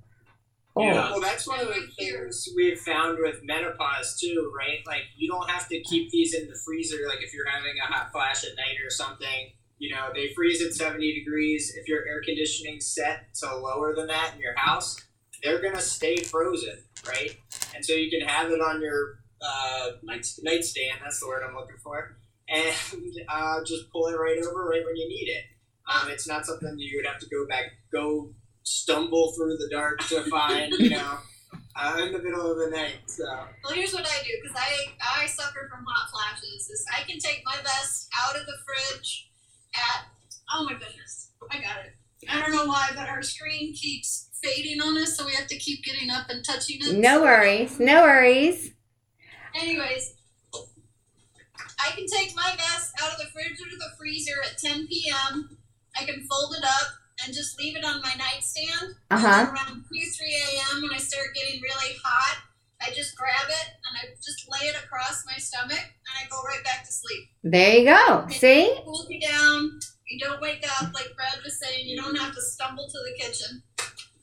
[0.75, 1.11] Oh, Yeah.
[1.11, 4.79] Well, that's one of the things we've found with menopause too, right?
[4.85, 6.97] Like you don't have to keep these in the freezer.
[7.07, 10.61] Like if you're having a hot flash at night or something, you know, they freeze
[10.61, 11.73] at 70 degrees.
[11.75, 14.97] If your air conditioning set to lower than that in your house,
[15.43, 16.77] they're gonna stay frozen,
[17.07, 17.37] right?
[17.75, 20.99] And so you can have it on your uh, night- nightstand.
[21.01, 22.15] That's the word I'm looking for.
[22.51, 22.73] And
[23.27, 25.43] uh, just pull it right over right when you need it.
[25.87, 28.33] Um, it's not something you would have to go back, go
[28.69, 31.17] stumble through the dark to find, you know,
[31.75, 32.99] uh, in the middle of the night.
[33.07, 33.25] So
[33.63, 36.69] Well, here's what I do because I I suffer from hot flashes.
[36.69, 39.29] Is I can take my vest out of the fridge
[39.75, 40.05] at
[40.53, 41.93] oh my goodness, I got it.
[42.29, 45.57] I don't know why, but our screen keeps fading on us, so we have to
[45.57, 46.97] keep getting up and touching it.
[46.97, 47.79] no worries.
[47.79, 48.71] No worries.
[49.55, 50.15] Anyways,
[50.53, 55.57] I can take my vest out of the fridge or the freezer at 10 p.m.
[55.99, 58.95] I can fold it up and just leave it on my nightstand.
[59.11, 59.51] Uh-huh.
[59.51, 60.81] around 2, 3 a.m.
[60.83, 62.37] when I start getting really hot,
[62.81, 66.41] I just grab it and I just lay it across my stomach and I go
[66.43, 67.29] right back to sleep.
[67.43, 68.25] There you go.
[68.29, 68.63] See?
[68.63, 69.79] It cools you down.
[70.07, 73.23] You don't wake up, like Brad was saying, you don't have to stumble to the
[73.23, 73.61] kitchen.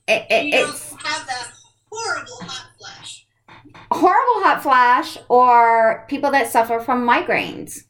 [0.08, 1.52] It, you it, don't have that
[1.92, 3.26] horrible hot flash.
[3.90, 7.82] horrible hot flash or people that suffer from migraines.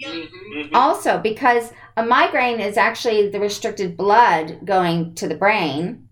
[0.00, 0.12] Yep.
[0.12, 0.70] Mhm.
[0.74, 6.08] Also, because a migraine is actually the restricted blood going to the brain.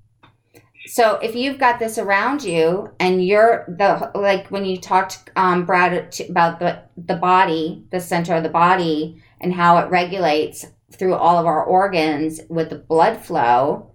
[0.87, 5.65] So if you've got this around you and you're the like when you talked um,
[5.67, 11.15] Brad about the the body, the center of the body, and how it regulates through
[11.15, 13.91] all of our organs with the blood flow.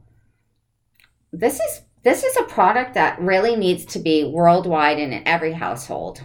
[1.32, 5.54] This is this is a product that really needs to be worldwide and in every
[5.54, 6.22] household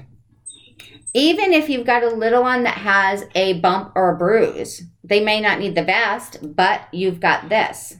[1.15, 5.21] even if you've got a little one that has a bump or a bruise, they
[5.21, 7.97] may not need the vest, but you've got this.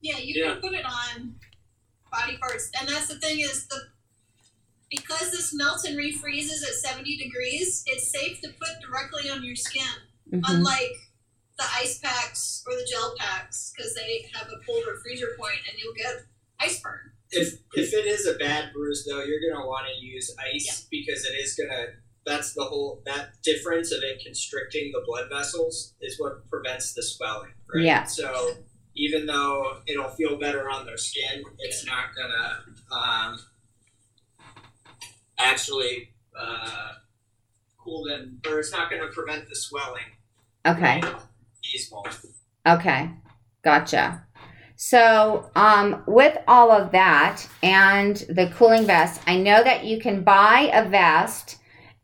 [0.00, 0.52] Yeah, you Yeah.
[0.52, 1.38] can put it on
[2.10, 3.88] body parts, and that's the thing is the
[4.90, 9.54] because this melts and refreezes at 70 degrees, it's safe to put directly on your
[9.54, 9.84] skin,
[10.32, 10.42] Mhm.
[10.48, 10.96] unlike
[11.58, 15.78] the ice packs or the gel packs, because they have a colder freezer point and
[15.78, 16.24] you'll get
[16.58, 17.12] ice burn.
[17.30, 20.86] If if it is a bad bruise though, you're gonna want to use ice Yeah.
[20.90, 21.88] because it is gonna.
[22.28, 27.02] That's the whole that difference of it constricting the blood vessels is what prevents the
[27.02, 27.52] swelling.
[27.74, 27.84] Right?
[27.84, 28.04] Yeah.
[28.04, 28.50] So
[28.94, 33.38] even though it'll feel better on their skin, it's not gonna um,
[35.38, 36.92] actually uh,
[37.78, 40.02] cool them, or it's not gonna prevent the swelling.
[40.66, 41.02] Okay.
[41.62, 42.08] These won't.
[42.66, 43.10] Okay,
[43.62, 44.24] gotcha.
[44.76, 50.22] So, um, with all of that and the cooling vest, I know that you can
[50.22, 51.57] buy a vest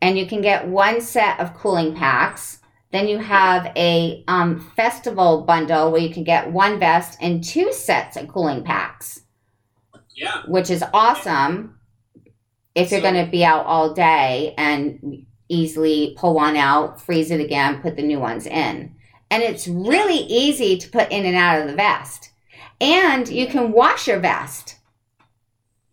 [0.04, 2.58] and you can get one set of cooling packs.
[2.92, 7.72] Then you have a um, festival bundle where you can get one vest and two
[7.72, 9.22] sets of cooling packs,
[10.14, 10.42] Yeah.
[10.46, 11.78] which is awesome
[12.74, 17.40] if you're going to be out all day and easily pull one out, freeze it
[17.40, 18.94] again, put the new ones in.
[19.30, 22.30] And it's really easy to put in and out of the vest.
[22.78, 24.76] And you can wash your vest.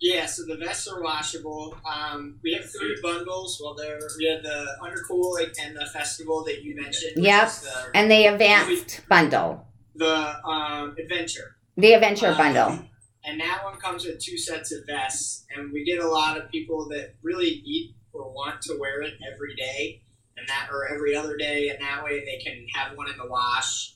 [0.02, 1.78] Yeah, so the vests are washable.
[1.86, 3.62] Um, we have three bundles.
[3.64, 7.24] Well, there we have the undercool and the festival that you mentioned.
[7.24, 7.50] Yep.
[7.52, 11.56] The, And the advanced bundle, the um, adventure.
[11.78, 12.80] the adventure Um, bundle.
[13.24, 16.50] And that one comes with two sets of vests, and we get a lot of
[16.50, 20.02] people that really need or want to wear it every day,
[20.36, 23.28] and that or every other day, and that way they can have one in the
[23.28, 23.94] wash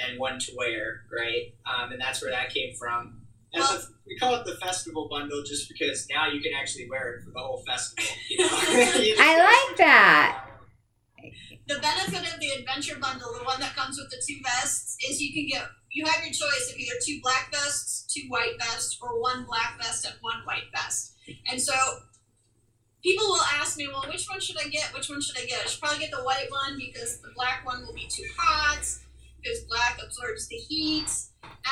[0.00, 1.52] and one to wear, right?
[1.66, 3.20] Um, and that's where that came from.
[3.54, 7.14] And Well- we call it the festival bundle just because now you can actually wear
[7.14, 8.04] it for the whole festival.
[8.28, 8.48] You know?
[8.52, 10.46] I like that.
[11.66, 15.22] The benefit of the adventure bundle, the one that comes with the two vests, is
[15.22, 18.98] you can get you have your choice of either two black vests, two white vests,
[19.00, 21.14] or one black vest and one white vest.
[21.50, 21.72] And so
[23.02, 24.92] people will ask me, well, which one should I get?
[24.92, 25.60] Which one should I get?
[25.64, 28.84] I should probably get the white one because the black one will be too hot
[29.40, 31.08] because black absorbs the heat.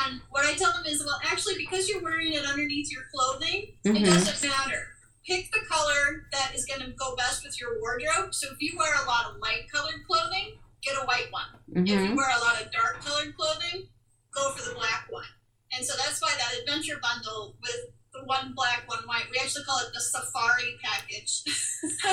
[0.05, 3.77] And what I tell them is, well, actually, because you're wearing it underneath your clothing,
[3.83, 4.05] it Mhm.
[4.05, 4.87] doesn't matter.
[5.25, 8.33] Pick the color that is going to go best with your wardrobe.
[8.33, 11.47] So if you wear a lot of light colored clothing, get a white one.
[11.75, 13.87] If you hmm wear a lot of dark colored clothing,
[14.31, 15.25] go for the black one.
[15.71, 19.63] And so that's why that adventure bundle with the one black, one white, we actually
[19.63, 21.43] call it the safari package.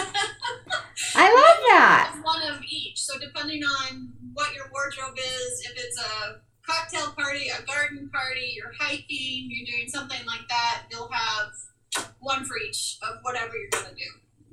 [1.14, 2.20] I love that.
[2.23, 3.01] One of each.
[3.01, 8.54] So depending on what your wardrobe is, if it's a cocktail party, a garden party,
[8.56, 13.70] you're hiking, you're doing something like that, you'll have one for each of whatever you're
[13.70, 14.02] gonna do.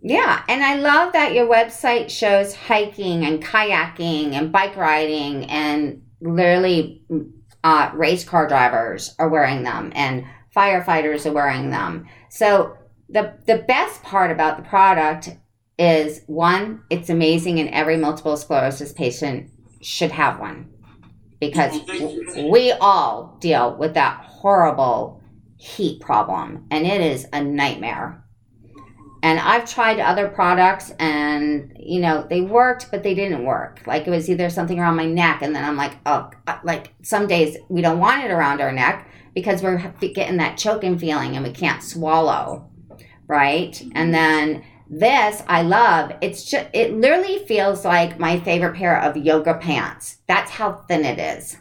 [0.01, 6.03] Yeah, and I love that your website shows hiking and kayaking and bike riding and
[6.21, 7.03] literally
[7.63, 10.25] uh, race car drivers are wearing them and
[10.55, 12.07] firefighters are wearing them.
[12.29, 12.77] So
[13.09, 15.29] the the best part about the product
[15.79, 19.49] is one, it's amazing and every multiple sclerosis patient
[19.81, 20.69] should have one
[21.39, 21.79] because
[22.49, 25.21] we all deal with that horrible
[25.57, 28.23] heat problem and it is a nightmare.
[29.23, 33.81] And I've tried other products and, you know, they worked, but they didn't work.
[33.87, 36.93] Like it was either something around my neck, and then I'm like, oh, uh, like
[37.01, 41.35] some days we don't want it around our neck because we're getting that choking feeling
[41.35, 42.69] and we can't swallow,
[43.27, 43.81] right?
[43.95, 46.11] And then this I love.
[46.21, 50.17] It's just, it literally feels like my favorite pair of yoga pants.
[50.27, 51.57] That's how thin it is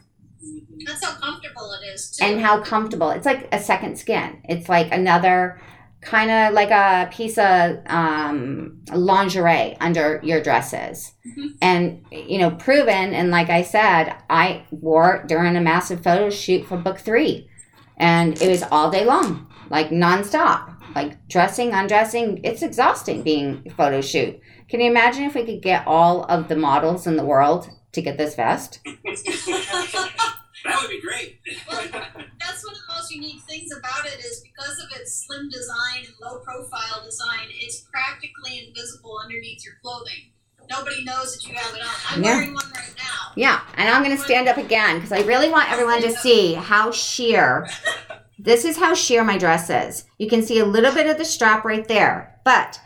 [0.86, 2.24] That's how comfortable it is too.
[2.24, 3.10] and how comfortable.
[3.10, 4.40] It's like a second skin.
[4.48, 5.60] It's like another
[6.02, 11.12] kind of like a piece of um, lingerie under your dresses.
[11.26, 11.56] Mhm.
[11.60, 13.12] And, you know, proven.
[13.12, 17.48] And like I said, I wore it during a massive photo shoot for book three.
[17.96, 20.75] And it was all day long, like nonstop.
[20.96, 22.40] Like dressing, undressing.
[22.42, 24.40] It's exhausting being a photo shoot.
[24.70, 28.00] Can you imagine if we could get all of the models in the world to
[28.00, 28.80] get this vest?
[30.64, 31.38] That would be great.
[31.70, 31.80] Well,
[32.40, 36.06] that's one of the most unique things about it is because of its slim design
[36.06, 40.32] and low profile design, it's practically invisible underneath your clothing.
[40.68, 41.88] Nobody knows that you have it on.
[42.10, 42.34] I'm Yeah.
[42.38, 43.32] wearing one right now.
[43.36, 46.54] Yeah, and I'm going to stand up again because I really want everyone to see
[46.54, 47.68] how sheer.
[48.38, 50.04] This is how sheer my dress is.
[50.18, 52.78] You can see a little bit of the strap right there, but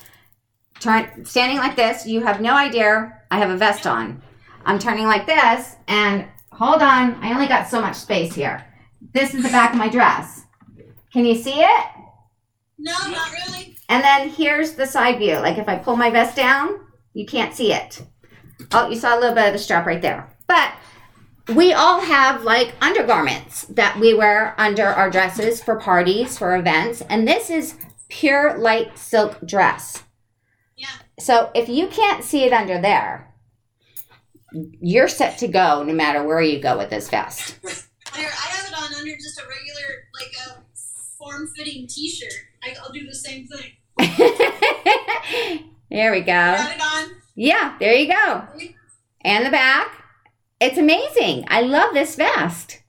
[0.78, 4.22] turn standing like this, you have no idea I have a vest on.
[4.64, 8.64] I'm turning like this, and hold on, I only got so much space here.
[9.12, 10.44] This is the back of my dress.
[11.12, 11.86] Can you see it?
[12.78, 13.76] No, not really.
[13.88, 15.36] And then here's the side view.
[15.36, 16.80] Like if I pull my vest down,
[17.12, 18.03] you can't see it.
[18.72, 20.30] Oh, you saw a little bit of the strap right there.
[20.46, 20.72] But
[21.55, 27.03] we all have like undergarments that we wear under our dresses for parties, for events.
[27.03, 27.76] And this is
[28.09, 30.03] pure light silk dress.
[30.76, 30.88] Yeah.
[31.18, 33.34] So if you can't see it under there,
[34.53, 37.57] you're set to go no matter where you go with this vest.
[37.62, 40.62] Here, I have it on under just a regular, like a
[41.18, 42.32] form-fitting T-shirt.
[42.62, 43.72] I, I'll do the same thing.
[45.90, 46.26] there we go.
[46.26, 47.16] Got it on.
[47.36, 48.44] Yeah, there you go.
[49.22, 49.99] And the back.
[50.61, 51.46] It's amazing.
[51.48, 52.82] I love this vest.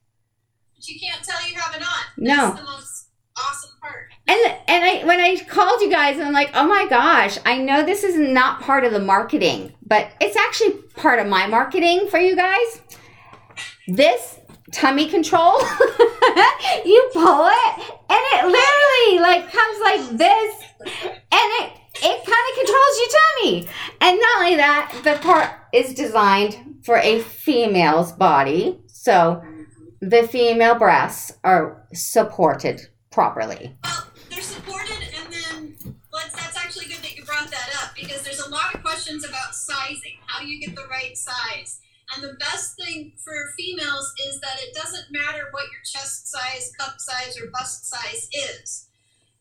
[0.75, 2.05] But you can't tell you have it on.
[2.17, 2.35] No.
[2.35, 3.07] That's the most
[3.37, 4.09] awesome part.
[4.27, 7.83] And and I when I called you guys, I'm like, oh my gosh, I know
[7.83, 12.19] this is not part of the marketing, but it's actually part of my marketing for
[12.19, 12.81] you guys.
[13.87, 14.39] This
[14.73, 15.59] tummy control,
[16.85, 20.55] you pull it, and it literally like comes like this,
[21.09, 23.67] and it it kind of controls your tummy.
[24.01, 29.43] And not only that, the part is designed for a female's body, so
[29.99, 33.75] the female breasts are supported properly.
[33.83, 35.95] Well, they're supported, and then
[36.41, 39.53] that's actually good that you brought that up because there's a lot of questions about
[39.53, 40.17] sizing.
[40.25, 41.79] How do you get the right size?
[42.13, 46.71] And the best thing for females is that it doesn't matter what your chest size,
[46.79, 48.87] cup size, or bust size is.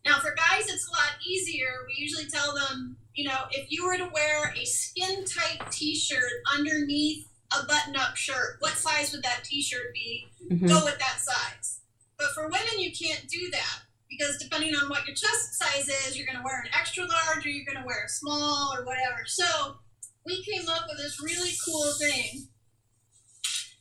[0.04, 1.68] Now, for guys, it's a lot easier.
[1.86, 5.94] We usually tell them, you know, if you were to wear a skin tight t
[5.94, 10.28] shirt underneath a button up shirt, what size would that t shirt be?
[10.50, 10.68] Mhm.
[10.68, 11.80] Go with that size.
[12.16, 16.16] But for women, you can't do that because depending on what your chest size is,
[16.16, 18.84] you're going to wear an extra large or you're going to wear a small or
[18.84, 19.24] whatever.
[19.26, 19.78] So
[20.24, 22.48] we came up with this really cool thing.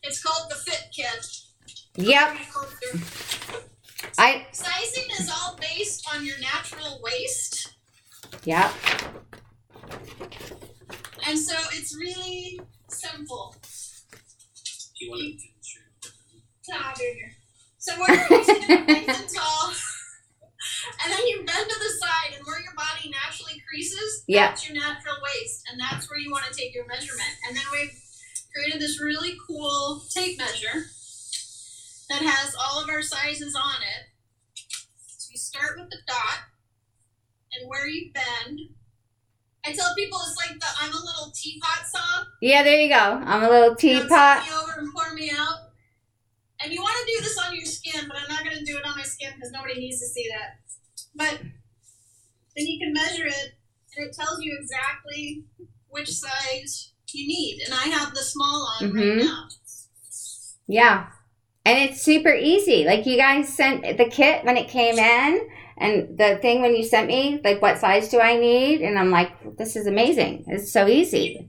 [0.04, 1.28] It's called the Fit Kit.
[1.96, 2.38] Yep,
[4.18, 7.76] I Sizing is all based on your natural waist.
[8.44, 8.72] yep.
[11.28, 13.56] And so it's really simple.
[14.98, 16.74] Do you want to demonstrate?
[16.74, 17.32] Ah, there you go.
[17.78, 19.72] So where you're sitting nice and tall,
[21.04, 24.48] and then you bend to the side, and where your body naturally creases, Yeah.
[24.50, 27.30] that's your natural waist, and that's where you want to take your measurement.
[27.48, 27.92] And then we've
[28.54, 30.86] created this really cool tape measure
[32.10, 34.10] that has all of our sizes on it.
[35.08, 36.40] So you start with the dot,
[37.54, 38.60] and where you bend.
[39.66, 42.26] I tell people it's like the "I'm a little teapot" song.
[42.42, 42.96] Yeah, there you go.
[42.96, 44.44] I'm a little You know, teapot.
[44.44, 45.70] tip me over and pour me out.
[46.62, 48.78] And you want to do this on your skin, but I'm not going to do
[48.78, 50.60] it on my skin because nobody needs to see that.
[51.16, 53.54] But then you can measure it,
[53.96, 55.44] and it tells you exactly
[55.90, 57.62] which size you need.
[57.66, 59.18] And I have the small on Mhm.
[59.18, 59.48] right now.
[60.68, 61.08] Yeah.
[61.70, 62.84] And it's super easy.
[62.84, 65.48] Like you guys sent the kit when it came in
[65.78, 68.82] and the thing when you sent me, like what size do I need?
[68.82, 70.46] And I'm like, this is amazing.
[70.48, 71.48] It's so easy.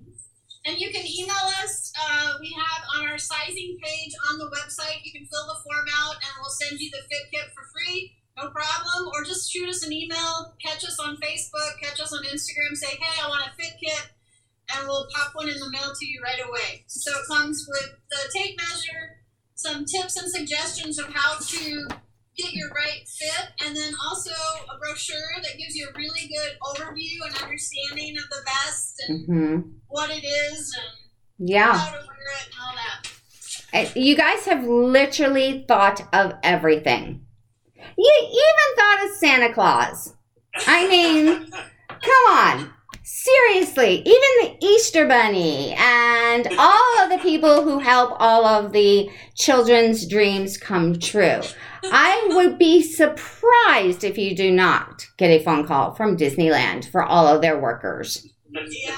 [0.66, 1.90] And you can email us.
[1.98, 5.00] Uh, we have on our sizing page on the website.
[5.04, 8.12] You can fill the form out, and we'll send you the fit kit for free.
[8.36, 9.08] No problem.
[9.14, 10.54] Or just shoot us an email.
[10.62, 11.80] Catch us on Facebook.
[11.82, 12.76] Catch us on Instagram.
[12.76, 14.10] Say, hey, I want a fit kit,
[14.76, 16.84] and we'll pop one in the mail to you right away.
[16.88, 19.16] So it comes with the tape measure,
[19.62, 21.86] some tips and suggestions of how to
[22.36, 26.52] get your right fit, and then also a brochure that gives you a really good
[26.62, 31.76] overview and understanding of the vest and hmm what it is and Yeah.
[31.76, 33.96] how to wear it and all that.
[33.96, 37.26] You guys have literally thought of everything.
[37.98, 40.14] You even thought of Santa Claus.
[40.66, 41.50] I mean,
[41.88, 42.72] come on.
[43.12, 49.10] Seriously, even the Easter Bunny and all of the people who help all of the
[49.34, 51.40] children's dreams come true.
[51.82, 57.02] I would be surprised if you do not get a phone call from Disneyland for
[57.02, 58.28] all of their workers.
[58.52, 58.96] Yeah.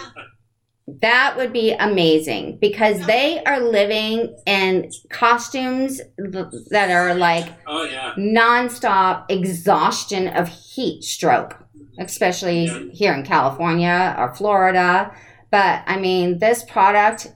[1.01, 8.13] That would be amazing because they are living in costumes that are like Oh yeah.
[8.19, 11.57] nonstop exhaustion of heat stroke,
[11.99, 15.15] especially here in California or Florida.
[15.51, 17.33] But I mean, this product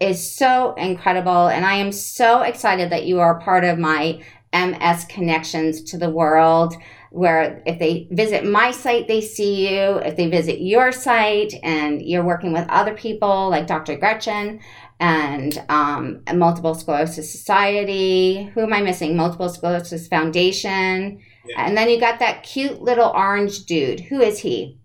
[0.00, 4.22] is so incredible, and I am so excited that you are part of my
[4.54, 6.74] MS connections to the world.
[7.10, 9.96] Where if they visit my site, they see you.
[9.98, 13.96] If they visit your site and you're working with other people like Dr.
[13.96, 14.60] Gretchen
[15.00, 19.16] and um, Multiple Sclerosis Society, who am I missing?
[19.16, 21.20] Multiple Sclerosis Foundation.
[21.48, 21.66] Yeah.
[21.66, 24.00] And then you got that cute little orange dude.
[24.00, 24.78] Who is he?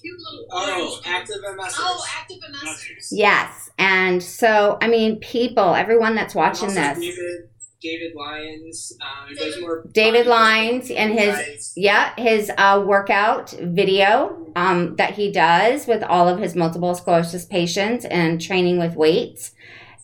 [0.00, 1.12] Cute little Oh, orange dude.
[1.12, 1.74] active MSers.
[1.78, 3.08] Oh, active MSers.
[3.10, 3.70] Yes.
[3.78, 7.48] And so, I mean, people, everyone that's watching Also this, David,
[7.82, 8.92] David Lyons.
[9.00, 9.92] Um, he.
[9.92, 11.72] David Lyons and his Guys.
[11.76, 17.44] yeah, his uh, workout video um, that he does with all of his multiple sclerosis
[17.44, 19.52] patients and training with weights.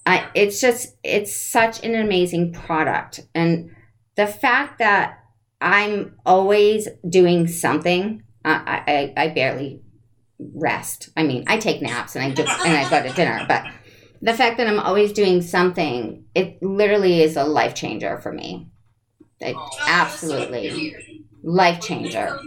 [0.07, 3.21] Uh, it's just, it's such an amazing product.
[3.35, 3.71] And
[4.17, 5.20] the fact that
[5.61, 8.23] I'm always doing something.
[8.45, 9.83] I, I, I barely
[10.55, 11.11] rest.
[11.17, 13.67] I mean, I take naps and I do, and I go to dinner, but
[14.23, 18.69] the fact that I'm always doing something, it literally is a life changer for me.
[19.41, 20.95] Like, Oh, absolutely
[21.43, 22.39] life changer.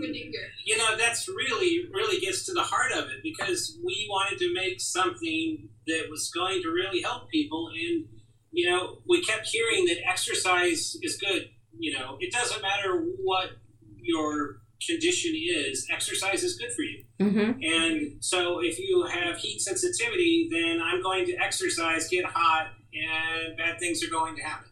[0.66, 4.53] you know that's really really gets to the heart of it because we wanted to
[4.53, 8.05] make something that was going to really help people and
[8.51, 13.51] you know we kept hearing that exercise is good you know it doesn't matter what
[13.97, 17.03] your condition is exercise is good for you.
[17.19, 22.71] Hmm and so if you have heat sensitivity then i'm going to exercise get hot
[22.93, 24.69] and bad things are going to happen.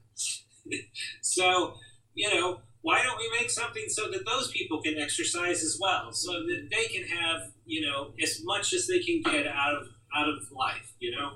[1.22, 1.76] So
[2.14, 6.12] you know why don't we make something so that those people can exercise as well?
[6.12, 9.88] So that they can have you know as much as they can get out of
[10.16, 11.34] out of life you know?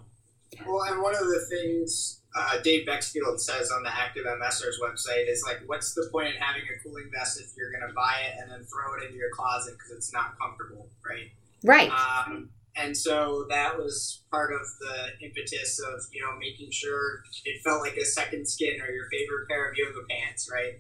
[0.66, 5.30] Well, and one of the things uh, Dave Bexfield says on the Active MSers website
[5.30, 8.16] is like, what's the point in having a cooling vest if you're going to buy
[8.28, 11.32] it and then throw it into your closet because it's not comfortable, right?
[11.64, 11.90] Right.
[11.92, 17.62] Um, and so that was part of the impetus of you know making sure it
[17.64, 20.74] felt like a second skin or your favorite pair of yoga pants, right?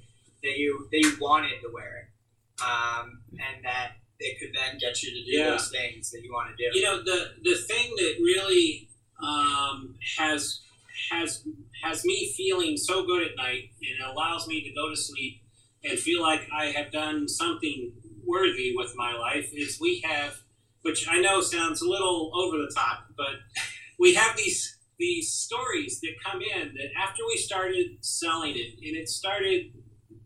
[0.43, 5.01] That you that you wanted to wear it, um, and that it could then get
[5.03, 5.49] you to do Yeah.
[5.51, 6.77] those things that you want to do.
[6.77, 8.89] you know the the thing that really
[9.23, 10.59] um, has
[11.11, 11.45] has
[11.83, 15.41] has me feeling so good at night and allows me to go to sleep
[15.83, 17.93] and feel like I have done something
[18.25, 20.41] worthy with my life is we have,
[20.81, 23.35] which I know sounds a little over the top, but
[23.99, 28.95] we have these these stories that come in that after we started selling it and
[28.95, 29.65] it started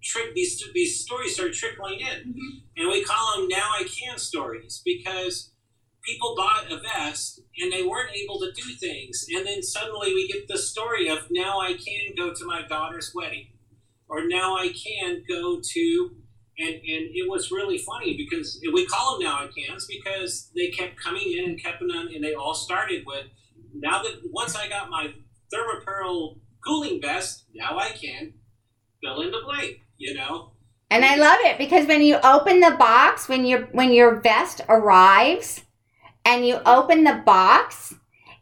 [0.03, 2.57] trick these these stories started trickling in mm-hmm.
[2.78, 5.51] and we call them now I can stories because
[6.10, 9.26] people bought a vest and they weren't able to do things.
[9.36, 13.12] And then suddenly we get the story of now I can go to my daughter's
[13.14, 13.47] wedding
[14.07, 16.12] or now I can go to
[16.57, 16.82] and and
[17.14, 21.32] it was really funny because we call them now I cans because they kept coming
[21.38, 23.26] in and kept on and they all started with
[23.74, 25.14] now that once I got my
[25.53, 28.34] Thermapparel cooling vest now I can
[29.01, 30.53] fill in the blank you know?
[30.89, 34.62] And I love it because when you open the box, when your when your vest
[34.68, 35.62] arrives
[36.30, 37.96] and you open the box,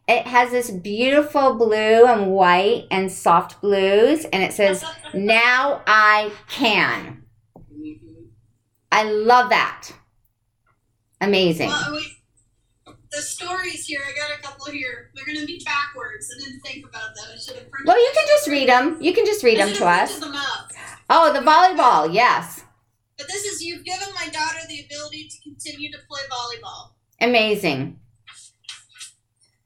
[0.09, 4.83] it has this beautiful blue and white and soft blues and it says
[5.13, 7.23] now I can.
[8.91, 9.89] I love that.
[11.21, 11.69] Amazing.
[11.69, 15.11] Well, we, the stories here, I got a couple here.
[15.15, 16.29] They're going to be backwards.
[16.35, 17.33] I didn't think about that.
[17.33, 18.97] I should have printed Well, you can just read them.
[19.01, 20.19] You can just read them to us.
[20.19, 20.33] them.
[21.09, 22.13] Oh, the volleyball.
[22.13, 22.63] Yes.
[23.17, 26.96] But this is you've given my daughter the ability to continue to play volleyball.
[27.19, 27.99] Amazing.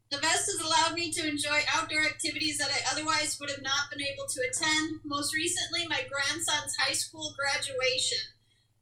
[0.09, 3.89] The vest has allowed me to enjoy outdoor activities that I otherwise would have not
[3.89, 4.99] been able to attend.
[5.05, 8.19] Most recently, my grandson's high school graduation.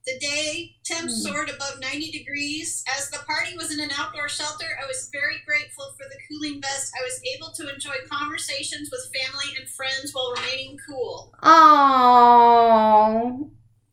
[0.08, 1.22] The day temps Hmm.
[1.22, 2.84] soared above 90 degrees.
[2.88, 6.60] As the party was in an outdoor shelter, I was very grateful for the cooling
[6.62, 6.92] vest.
[7.00, 11.32] I was able to enjoy conversations with family and friends while remaining cool.
[11.44, 12.32] Oh.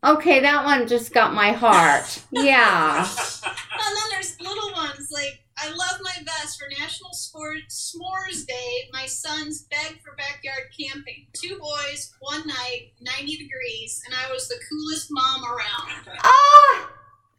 [0.03, 2.21] Okay, that one just got my heart.
[2.31, 3.07] Yeah.
[3.07, 8.89] And then there's little ones like I love my vest for National Sport S'mores Day.
[8.93, 11.27] My sons begged for backyard camping.
[11.33, 16.19] Two boys, one night, 90 degrees, and I was the coolest mom around.
[16.23, 16.89] Oh,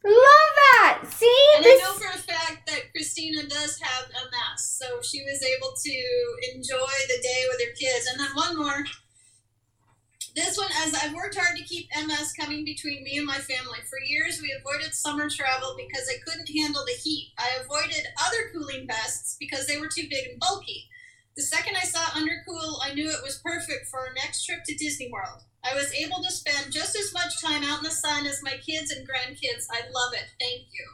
[0.05, 1.05] love that.
[1.09, 5.43] See And I know for a fact that Christina does have MS, so she was
[5.43, 8.07] able to enjoy the day with her kids.
[8.11, 8.85] And then one more.
[10.39, 13.80] This one, as I've worked hard to keep MS coming between me and my family.
[13.91, 17.32] For years, we avoided summer travel because I couldn't handle the heat.
[17.36, 20.84] I avoided other cooling vests because they were too big and bulky.
[21.36, 24.76] The second I saw Undercool, I knew it was perfect for our next trip to
[24.76, 25.43] Disney World.
[25.64, 28.59] I was able to spend just as much time out in the sun as my
[28.64, 29.66] kids and grandkids.
[29.72, 30.28] I love it.
[30.39, 30.86] Thank you.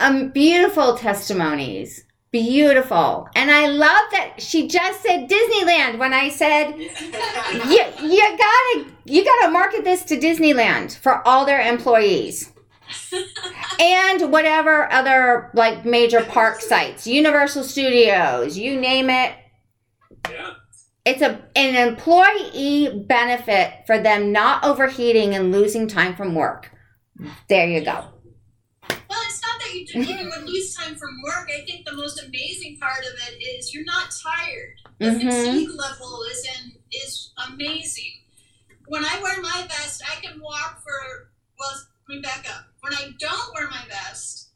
[0.00, 2.04] um, beautiful testimonies.
[2.32, 3.28] Beautiful.
[3.34, 9.24] And I love that she just said Disneyland when I said you, you gotta you
[9.24, 12.50] gotta market this to Disneyland for all their employees.
[13.80, 19.34] and whatever other like major park sites, Universal Studios, you name it,
[20.28, 20.54] yeah
[21.04, 26.70] it's a an employee benefit for them not overheating and losing time from work.
[27.48, 28.04] There you go.
[29.10, 29.21] Well,
[29.94, 31.50] it's not that you even would lose time from work.
[31.52, 34.80] I think the most amazing part of it is you're not tired.
[34.98, 35.20] The Mhm.
[35.20, 38.24] fatigue level is in is amazing.
[38.86, 41.86] When I wear my vest, I can walk for well.
[42.08, 42.66] Let me back up.
[42.80, 44.48] When I don't wear my vest,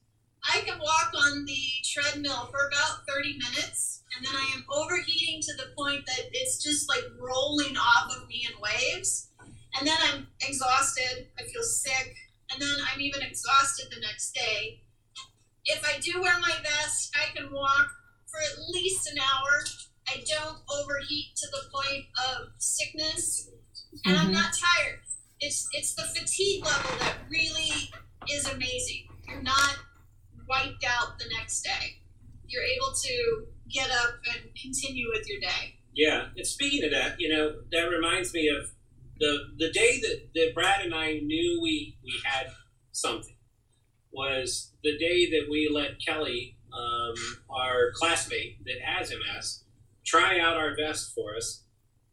[0.42, 5.40] I can walk on the treadmill for about thirty minutes, and then I am overheating
[5.42, 9.28] to the point that it's just like rolling off of me in waves.
[9.78, 11.28] And then I'm exhausted.
[11.38, 12.16] I feel sick,
[12.50, 14.82] and then I'm even exhausted the next day.
[15.66, 17.90] If I do wear my vest, I can walk
[18.26, 19.64] for at least an hour.
[20.08, 23.48] I don't overheat to the point of sickness,
[24.04, 24.34] and I'm Mhm.
[24.34, 25.00] not tired.
[25.40, 27.90] It's it's the fatigue level that really
[28.30, 29.08] is amazing.
[29.28, 29.78] You're not
[30.48, 32.00] wiped out the next day.
[32.46, 35.80] You're able to get up and continue with your day.
[35.92, 38.70] Yeah, and speaking of that, you know, that reminds me of
[39.18, 42.52] the the day that, that Brad and I knew we, we had
[42.92, 43.35] something
[44.16, 47.14] was the day that we let Kelly, um,
[47.50, 49.62] our classmate that has MS,
[50.04, 51.62] try out our vest for us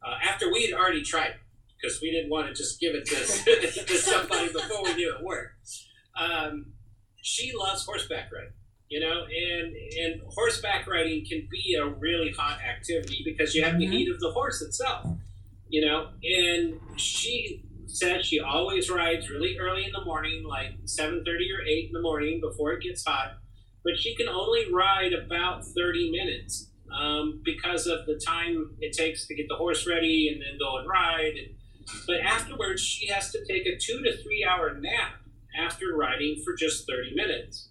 [0.06, 1.36] uh, after we had already tried it
[1.82, 3.16] because we didn't want to just give it to,
[3.86, 5.56] to somebody before we knew it worked.
[6.20, 6.74] Um,
[7.22, 8.52] she loves horseback riding
[8.90, 9.74] you know and
[10.04, 13.92] and horseback riding can be a really hot activity because you have the Mhm.
[13.94, 15.08] heat of the horse itself
[15.70, 17.64] you know and she
[17.94, 22.02] said she always rides really early in the morning like 7.30 or 8 in the
[22.02, 23.38] morning before it gets hot
[23.84, 29.28] but she can only ride about 30 minutes um, because of the time it takes
[29.28, 31.34] to get the horse ready and then go and ride
[32.08, 35.16] but afterwards she has to take a two to three hour nap
[35.60, 37.70] after riding for just 30 minutes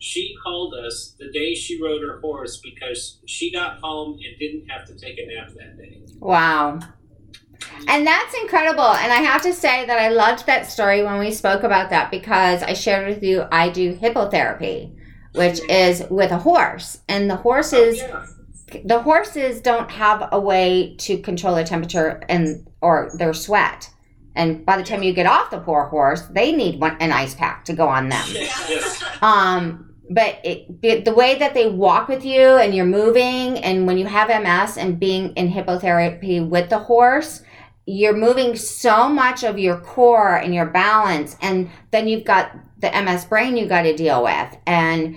[0.00, 4.68] she called us the day she rode her horse because she got home and didn't
[4.68, 6.00] have to take a nap that day.
[6.18, 6.80] Wow.
[7.88, 8.84] And that's incredible.
[8.84, 12.10] And I have to say that I loved that story when we spoke about that
[12.10, 14.96] because I shared with you I do hippotherapy,
[15.34, 17.00] which is with a horse.
[17.08, 18.26] And the horses yeah.
[18.84, 23.90] the horses don't have a way to control their temperature and or their sweat.
[24.36, 27.34] And by the time you get off the poor horse, they need one, an ice
[27.34, 28.24] pack to go on them.
[28.32, 29.02] Yes.
[29.20, 33.96] Um, but it, the way that they walk with you and you're moving, and when
[33.96, 37.42] you have MS and being in hippotherapy with the horse,
[37.86, 42.90] you're moving so much of your core and your balance, and then you've got the
[42.90, 45.16] MS brain you got to deal with, and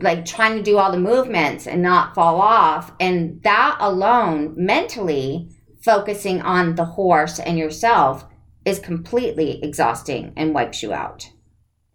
[0.00, 5.50] like trying to do all the movements and not fall off, and that alone, mentally
[5.82, 8.24] focusing on the horse and yourself,
[8.64, 11.30] is completely exhausting and wipes you out.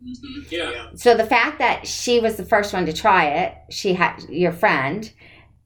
[0.04, 0.52] Mhm.
[0.52, 0.88] Yeah.
[0.96, 4.52] So the fact that she was the first one to try it, she had your
[4.52, 5.12] friend,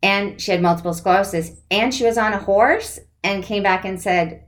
[0.03, 4.01] and she had multiple sclerosis, and she was on a horse and came back and
[4.01, 4.43] said,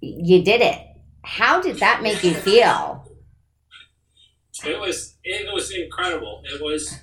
[0.00, 0.78] "You did it."
[1.24, 3.08] How did that make you feel?
[4.64, 6.42] It was it was incredible.
[6.44, 7.00] It was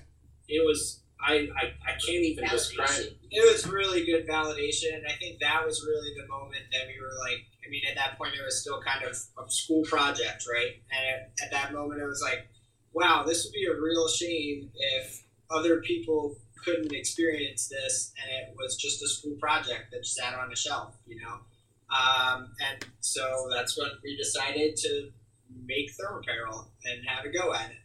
[0.47, 3.17] it was I I, I can't even describe it.
[3.32, 5.05] It was really good validation.
[5.07, 8.17] I think that was really the moment that we were like, I mean, at that
[8.17, 10.82] point, it was still kind of a school project, right?
[10.91, 12.47] And at, at that moment, it was like,
[12.93, 18.55] wow, this would be a real shame if other people couldn't experience this and it
[18.57, 21.39] was just a school project that sat on a shelf, you know?
[21.89, 25.09] Um, and so that's when we decided to
[25.65, 27.77] make Thermapparel and have a go at it.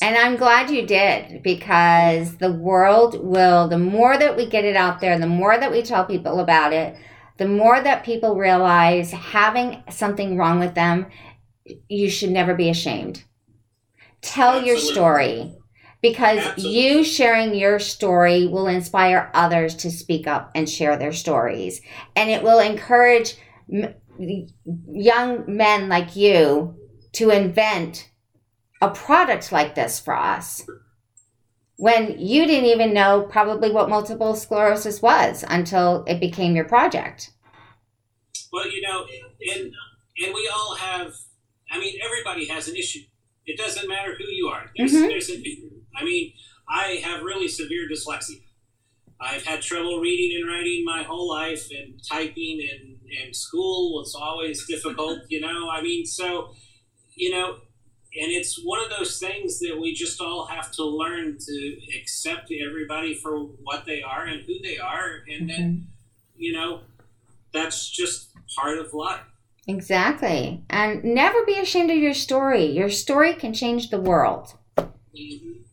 [0.00, 4.76] And I'm glad you did because the world will, the more that we get it
[4.76, 6.96] out there, the more that we tell people about it,
[7.36, 11.06] the more that people realize having something wrong with them,
[11.88, 13.24] you should never be ashamed.
[14.20, 15.56] Tell your story
[16.02, 16.78] because Absolutely.
[16.78, 21.80] you sharing your story will inspire others to speak up and share their stories.
[22.14, 23.36] And it will encourage
[23.72, 23.94] m-
[24.88, 26.76] young men like you
[27.12, 28.10] to invent
[28.80, 30.64] a product like this for us
[31.76, 37.30] when you didn't even know probably what multiple sclerosis was until it became your project.
[38.52, 39.06] Well, you know,
[39.54, 39.72] and
[40.24, 41.12] and we all have.
[41.70, 43.00] I mean, everybody has an issue.
[43.46, 44.70] It doesn't matter who you are.
[44.76, 45.08] There's, Mhm.
[45.08, 45.42] there's a,
[45.96, 46.32] I mean,
[46.68, 48.40] I have really severe dyslexia.
[49.20, 54.14] I've had trouble reading and writing my whole life, and typing and, and school was
[54.14, 55.18] always difficult.
[55.28, 56.54] You know, I mean, so
[57.14, 57.58] you know,
[58.20, 62.50] and it's one of those things that we just all have to learn to accept
[62.52, 65.88] everybody for what they are and who they are, and then
[66.36, 66.80] you know,
[67.52, 69.20] that's just part of life.
[69.66, 70.64] Exactly.
[70.70, 72.64] And never be ashamed of your story.
[72.66, 74.54] Your story can change the world.
[74.78, 75.64] Mhm.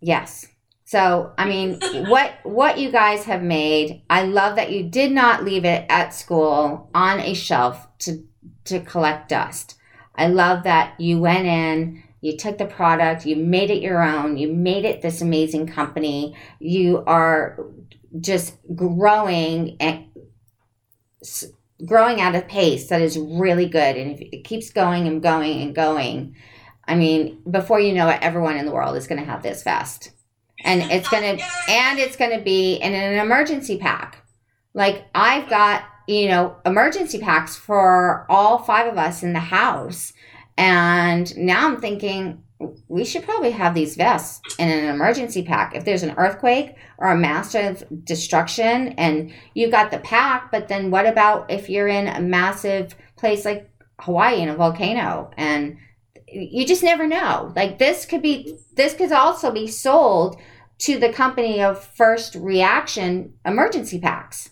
[0.00, 0.46] Yes.
[0.84, 5.44] So, I mean, what what you guys have made, I love that you did not
[5.44, 8.24] leave it at school on a shelf to
[8.64, 9.76] to collect dust.
[10.14, 14.36] I love that you went in, you took the product, you made it your own,
[14.36, 16.36] you made it this amazing company.
[16.60, 17.58] You are
[18.20, 20.06] just growing and
[21.84, 25.62] growing at a pace that is really good and if it keeps going and going
[25.62, 26.36] and going.
[26.86, 29.62] I mean before you know it everyone in the world is going to have this
[29.62, 30.10] vest
[30.64, 34.24] and it's going to and it's going to be in an emergency pack.
[34.74, 40.12] Like i've got you know emergency packs for all five of us in the house
[40.58, 42.42] And now I'm thinking
[42.88, 45.74] we should probably have these vests in an emergency pack.
[45.74, 50.90] If there's an earthquake or a massive destruction and you got the pack, but then
[50.90, 53.68] what about if you're in a massive place like
[54.00, 55.76] Hawaii in a volcano and
[56.28, 57.52] you just never know.
[57.54, 60.36] Like this could be this could also be sold
[60.78, 64.50] to the company of first reaction emergency packs.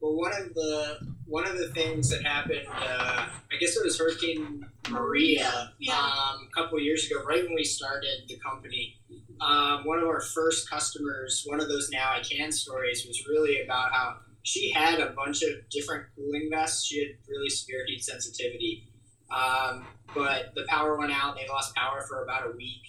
[0.00, 3.98] Well, one of the one of the things that happened, uh, I guess it was
[3.98, 5.98] Hurricane Maria, Yeah.
[5.98, 8.98] um, a couple of years ago, right when we started the company.
[9.40, 13.60] Um, one of our first customers, one of those now I can stories, was really
[13.62, 16.86] about how she had a bunch of different cooling vests.
[16.86, 18.88] She had really severe heat sensitivity,
[19.30, 21.36] um, but the power went out.
[21.36, 22.82] They lost power for about a week,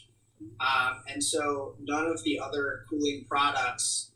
[0.61, 4.08] um, and so none of the other cooling products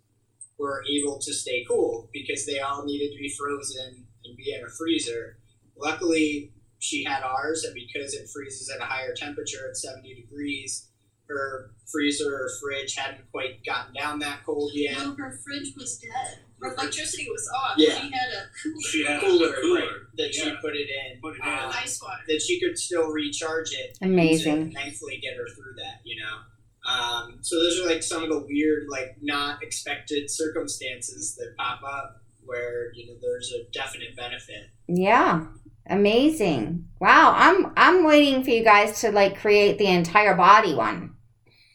[0.59, 4.63] were able to stay cool because they all needed to be frozen and be in
[4.63, 5.37] a freezer.
[5.77, 10.87] Luckily, she had ours, and because it freezes at a higher temperature at 70 degrees,
[11.27, 14.97] her freezer or fridge hadn't quite gotten down that cold yet.
[14.97, 16.39] No, her fridge was dead.
[16.61, 17.75] Her electricity was off.
[17.77, 17.95] Yeah.
[17.95, 19.79] She had a cooler, She had Cooler, a cooler.
[19.81, 21.19] right, that she put it in.
[21.21, 21.49] Put it in.
[21.49, 22.21] um, ice water.
[22.27, 23.97] that she could still recharge it.
[24.01, 24.53] Amazing.
[24.53, 25.99] and thankfully, get her through that.
[26.05, 26.37] You know.
[26.85, 31.81] Um, so those are like some of the weird, like not expected circumstances that pop
[31.83, 34.69] up where you know there's a definite benefit.
[34.87, 35.45] Yeah.
[35.87, 36.87] Amazing.
[36.99, 37.33] Wow.
[37.35, 41.15] I'm I'm waiting for you guys to like create the entire body one.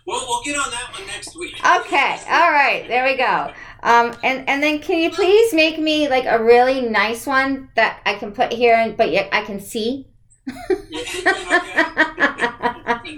[0.06, 1.54] Well, we'll get on that one next week.
[1.54, 2.20] Okay.
[2.28, 2.84] All right.
[2.88, 3.52] There we go.
[3.82, 8.00] Um, and and then can you please make me like a really nice one that
[8.04, 10.08] I can put here, and but yet I can see.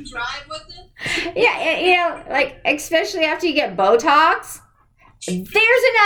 [0.04, 1.32] Drive with it.
[1.36, 4.60] yeah, you know, like especially after you get Botox.
[5.26, 5.48] There's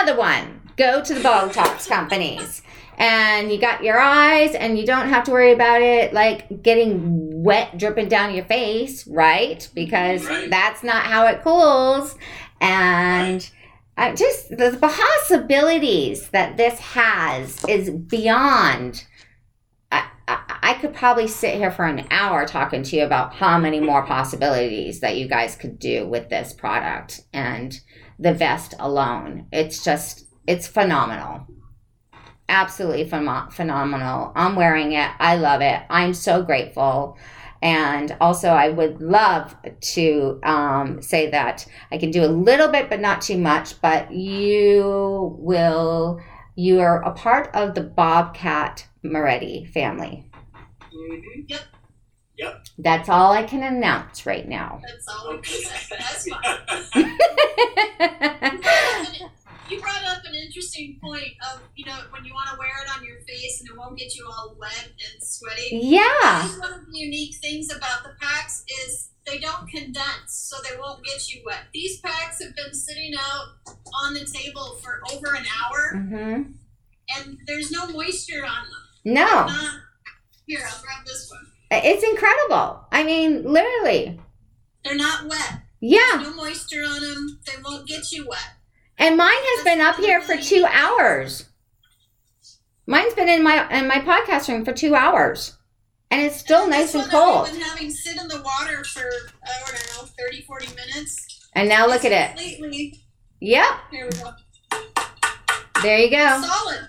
[0.00, 0.60] another one.
[0.76, 2.62] Go to the Botox companies.
[2.96, 7.42] And you got your eyes, and you don't have to worry about it like getting
[7.42, 9.66] wet dripping down your face, right?
[9.74, 10.50] Because Right.
[10.50, 12.16] that's not how it cools.
[12.60, 13.48] And
[13.96, 19.06] I just the possibilities that this has is beyond.
[20.62, 24.04] I, could probably sit here for an hour talking to you about how many more
[24.06, 27.78] possibilities that you guys could do with this product and
[28.18, 29.46] the vest alone.
[29.52, 31.46] It's just, it's phenomenal.
[32.48, 34.32] Absolutely phenom- phenomenal.
[34.34, 35.10] I'm wearing it.
[35.18, 35.80] I love it.
[35.88, 37.16] I'm so grateful.
[37.62, 42.88] And also, I would love to um, say that I can do a little bit,
[42.88, 43.80] but not too much.
[43.82, 46.20] But you will,
[46.56, 50.29] you are a part of the Bobcat Moretti family.
[51.00, 51.54] Mm-hmm.
[52.78, 54.80] That's all I can announce right now.
[54.86, 55.96] That's all we can say.
[55.98, 57.18] That's fine.
[59.70, 62.90] You brought up an interesting point of, you know, when you want to wear it
[62.98, 65.78] on your face and it won't get you all wet and sweaty.
[65.80, 66.48] Yeah.
[66.58, 71.04] one of the unique things about the packs is they don't condense, so they won't
[71.04, 71.66] get you wet.
[71.72, 76.42] These packs have been sitting out on the table for over an hour, hmm
[77.16, 79.14] and there's no moisture on them.
[79.14, 79.80] No, Not,
[80.46, 81.46] here, I'll grab this one.
[81.70, 82.86] it's incredible.
[82.92, 84.20] I mean, literally.
[84.84, 85.60] They're not wet.
[85.80, 87.40] Yeah, No moisture on them.
[87.46, 88.50] They won't get you wet.
[88.98, 91.46] and mine has been up here for two hours.
[92.86, 95.56] Mine's been in my in my podcast room for two hours,
[96.10, 97.46] and it's still And nice and cold.
[97.46, 99.08] I've been having sit in the water for
[99.44, 101.48] I don't know 30, 40 minutes.
[101.54, 102.36] And now look at it.
[102.36, 103.00] Completely.
[103.40, 104.32] Yep, Here we go.
[105.82, 106.42] there you go.
[106.42, 106.88] Solid.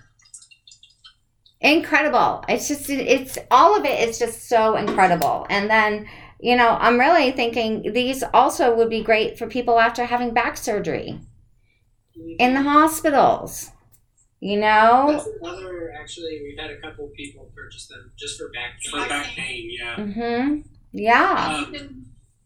[1.61, 6.07] Incredible it's just it's all of it is just so incredible and then
[6.39, 10.57] you know i'm really thinking these also would be great for people after having back
[10.57, 11.19] surgery
[12.39, 13.69] in the hospitals
[14.39, 15.93] you know That's another.
[16.01, 19.09] Actually, we've had a couple people purchase them just for back For pain.
[19.09, 19.95] back pain, yeah.
[19.97, 20.61] mm-hmm
[20.93, 22.05] yeah you can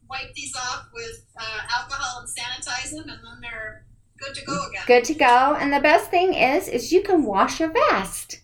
[0.09, 3.86] wipe these off with uh, alcohol and sanitize them, and then they're
[4.20, 4.84] good to go again.
[4.88, 8.41] good to go and the best thing is is you can wash your vest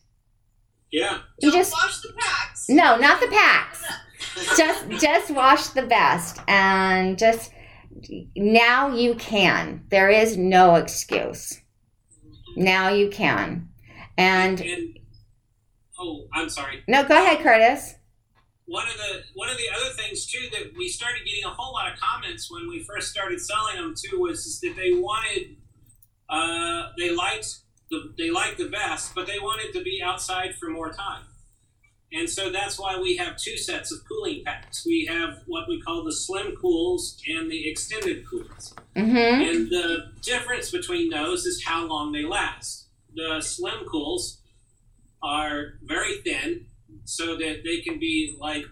[0.92, 1.20] Yeah.
[1.40, 2.66] you Don't just wash the packs.
[2.70, 3.84] no not the packs
[4.58, 7.52] just just wash the vest and just
[8.36, 11.62] now you can there is no excuse
[12.56, 13.70] now you can
[14.18, 15.00] and And
[16.00, 16.84] oh, I'm sorry.
[16.88, 17.96] no go ahead curtis
[18.66, 21.74] One of the one of the other things too that we started getting a whole
[21.74, 25.56] lot of comments when we first started selling them too was that they wanted
[26.30, 27.48] uh, they liked
[27.92, 31.24] the they liked the best, but they wanted to be outside for more time.
[32.14, 34.86] And so that's why we have two sets of cooling packs.
[34.86, 38.76] We have what we call the slim cools and the extended cools.
[38.96, 42.88] mm-hmm And the difference between those is how long they last.
[43.16, 44.42] The slim cools
[45.24, 46.66] are very thin
[47.06, 48.66] so that they can be like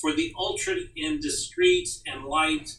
[0.00, 2.70] for the ultra indiscreet and light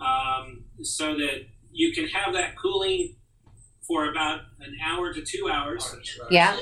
[0.00, 3.14] um, so that you can have that cooling
[3.90, 5.96] for about an hour to two hours.
[6.30, 6.56] Yeah.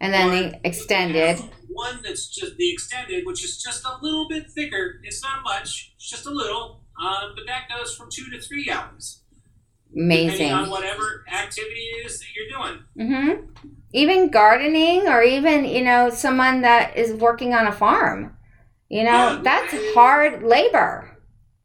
[0.00, 1.38] And then Or the extended.
[1.68, 4.94] One that's just the extended, which is just a little bit thicker.
[5.02, 6.80] It's not much, it's just a little.
[6.98, 9.20] Um, but that goes from two to three hours,
[9.92, 10.52] depending Amazing.
[10.52, 12.80] on whatever activity it is that you're doing.
[12.98, 13.68] Mm-hmm.
[13.92, 18.36] Even gardening, or even you know someone that is working on a farm.
[18.88, 19.40] You know Yeah.
[19.42, 21.18] that's hard labor.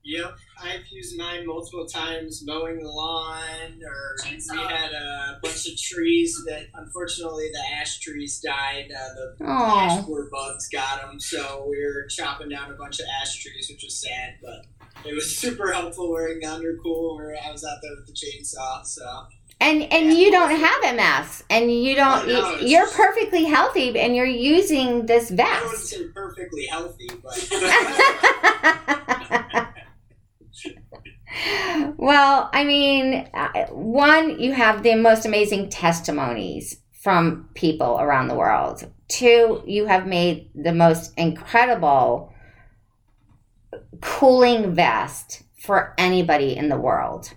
[0.04, 4.51] Yep, I've used mine multiple times mowing the lawn, or Chainsaw.
[4.51, 8.91] we had a bunch of trees that unfortunately the ash trees died.
[8.91, 12.99] Uh, the ash Oh, borer bugs got them, so we were chopping down a bunch
[12.99, 14.66] of ash trees, which was sad, but
[15.10, 18.86] it was super helpful wearing the undercool where I was out there with the chainsaw.
[18.86, 19.03] So
[19.62, 22.24] and and you don't have MS, and you don't.
[22.24, 25.49] Oh, no, you- just- perfectly healthy, and you're using this vest.
[25.49, 27.49] I wouldn't say perfectly healthy, but
[31.97, 33.28] well, I mean,
[33.70, 38.91] one, you have the most amazing testimonies from people around the world.
[39.07, 42.34] Two, you have made the most incredible
[44.01, 47.34] cooling vest for anybody in the world.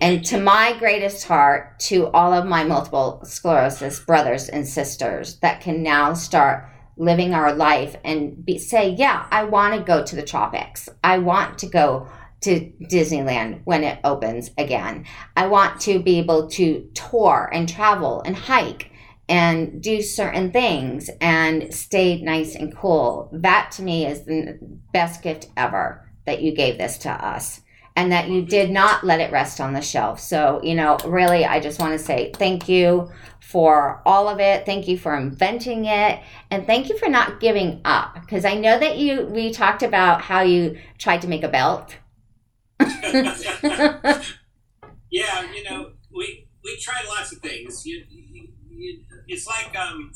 [0.00, 5.60] And to my greatest heart, to all of my multiple sclerosis brothers and sisters that
[5.60, 10.16] can now start living our life and be, say, yeah, I want to go to
[10.16, 10.88] the tropics.
[11.04, 12.08] I want to go
[12.42, 15.06] to Disneyland when it opens again.
[15.36, 18.90] I want to be able to tour and travel and hike
[19.28, 23.30] and do certain things and stay nice and cool.
[23.32, 24.58] That to me is the
[24.92, 27.60] best gift ever that you gave this to us
[27.96, 30.20] and that you did not let it rest on the shelf.
[30.20, 34.66] So, you know, really, I just want to say thank you for all of it.
[34.66, 36.20] Thank you for inventing it.
[36.50, 38.14] And thank you for not giving up.
[38.20, 41.96] Because I know that you, we talked about how you tried to make a belt.
[42.80, 44.20] yeah,
[45.10, 47.86] you know, we we tried lots of things.
[47.86, 50.12] You, you, you, it's like um,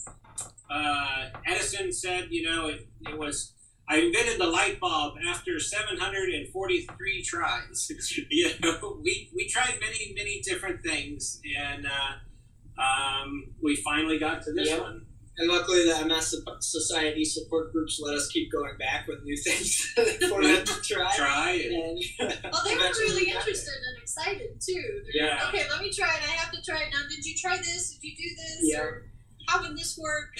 [0.71, 3.55] uh, Edison said, you know, it, it was.
[3.91, 7.91] I invented the light bulb after 743 tries.
[8.31, 14.43] you know, we, we tried many, many different things, and uh, um, we finally got
[14.43, 14.81] to this Yep.
[14.81, 15.07] one.
[15.39, 19.77] and luckily the MS Society support groups let us keep going back with new things
[20.29, 21.13] for them to try.
[21.17, 25.03] Try and And Well, they were really we got interested and excited too.
[25.13, 25.35] They're Yeah.
[25.47, 26.23] like, okay, let me try it.
[26.23, 27.09] I have to try it now.
[27.09, 27.99] Did you try this?
[28.01, 28.59] Did you do this?
[28.63, 28.81] Yeah.
[28.83, 29.07] Or
[29.51, 30.31] how would this work?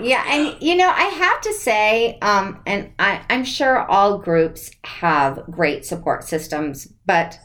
[0.00, 4.70] Yeah, and you know, I have to say, um, and I, I'm sure all groups
[4.84, 7.38] have great support systems, but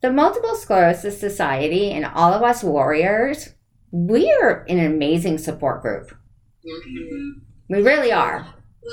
[0.00, 3.50] the Multiple Sclerosis Society and all of us warriors,
[3.90, 6.16] we are an amazing support group.
[6.64, 7.40] Mm-hmm.
[7.68, 8.46] We really are.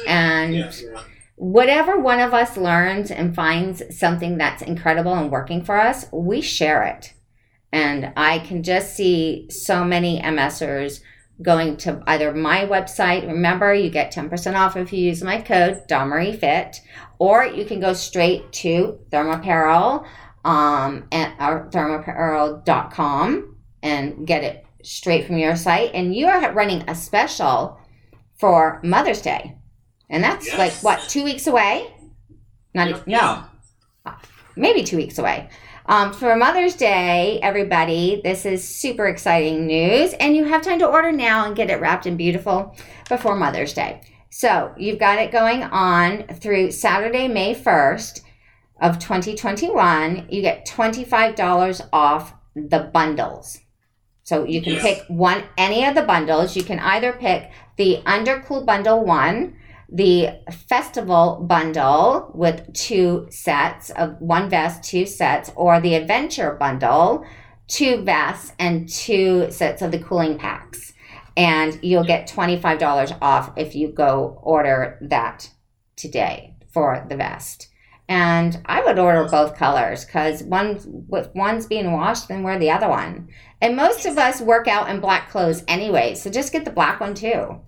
[0.07, 0.83] And Yes.
[1.35, 6.41] whatever one of us learns and finds something that's incredible and working for us, we
[6.41, 7.13] share it.
[7.71, 11.01] And I can just see so many MSers
[11.41, 13.27] going to either my website.
[13.27, 16.79] Remember, you get 10% off if you use my code DOMRIFIT,
[17.19, 20.07] or you can go straight to Thermapparel
[20.45, 25.91] um, at our thermapparel.com and get it straight from your site.
[25.93, 27.79] And you are running a special
[28.39, 29.55] for Mother's Day.
[30.09, 30.57] And that's Yes.
[30.57, 31.87] like what, two weeks away?
[32.73, 33.07] Not Yep.
[33.07, 33.43] no,
[34.55, 35.49] maybe two weeks away.
[35.87, 40.87] Um, for Mother's Day, everybody, this is super exciting news, and you have time to
[40.87, 42.75] order now and get it wrapped and beautiful
[43.07, 44.01] before Mother's Day.
[44.29, 48.21] So you've got it going on through Saturday, May 1st
[48.81, 50.27] of 2021.
[50.29, 53.59] You get $25 off the bundles.
[54.23, 54.81] So you can Yes.
[54.81, 56.57] pick one, any of the bundles.
[56.57, 59.55] You can either pick the Undercool Bundle 1,
[59.89, 67.25] the Festival Bundle with two sets of one vest, two sets, or the Adventure Bundle,
[67.67, 70.93] two vests, and two sets of the cooling packs.
[71.35, 75.49] And you'll get $25 off if you go order that
[75.95, 77.69] today for the vest.
[78.09, 82.71] And I would order both colors because one, if one's being washed, then wear the
[82.71, 83.27] other one.
[83.61, 86.99] And most of us work out in black clothes anyway, so just get the black
[86.99, 87.61] one too.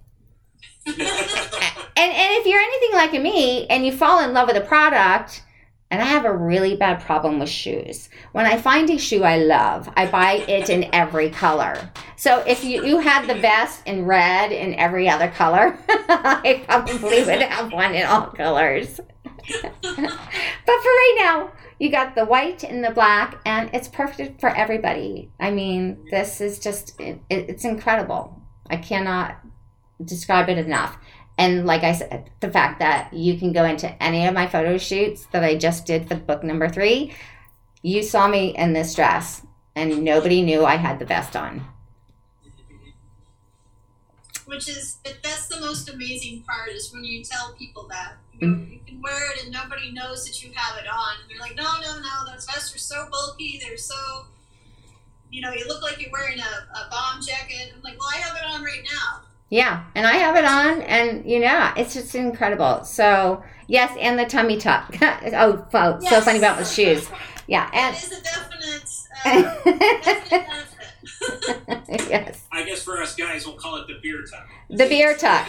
[1.99, 5.43] And and if you're anything like me and you fall in love with a product,
[5.91, 8.09] and I have a really bad problem with shoes.
[8.31, 11.91] When I find a shoe I love, I buy it in every color.
[12.15, 17.23] So if you, you had the vest in red and every other color, I probably
[17.23, 18.99] would have one in all colors.
[19.23, 24.55] but for right now, you got the white and the black, and it's perfect for
[24.55, 25.31] everybody.
[25.39, 28.39] I mean, this is just, it, it's incredible.
[28.69, 29.37] I cannot
[30.03, 30.97] describe it enough.
[31.37, 34.77] And like I said, the fact that you can go into any of my photo
[34.77, 37.13] shoots that I just did for book number three,
[37.81, 39.45] you saw me in this dress
[39.75, 41.65] and nobody knew I had the vest on.
[44.45, 48.55] Which is that's the most amazing part is when you tell people that you, know,
[48.57, 48.73] Mm.
[48.73, 51.15] you can wear it and nobody knows that you have it on.
[51.21, 53.59] And they're like, no, no, no, those vests are so bulky.
[53.61, 54.25] They're so,
[55.29, 57.73] you know, you look like you're wearing a, a bomb jacket.
[57.75, 59.21] I'm like, well, I have it on right now.
[59.49, 62.83] Yeah, and I have it on, and you know, it's just incredible.
[62.83, 64.95] So yes, and the tummy tuck.
[65.01, 66.25] oh, oh so Yes.
[66.25, 67.09] funny about the shoes.
[67.47, 68.89] Yeah, and it is a definite,
[69.25, 69.63] uh,
[70.03, 70.69] definite
[72.09, 74.47] yes, I guess for us guys, we'll call it the beer tuck.
[74.69, 75.47] the beer tuck.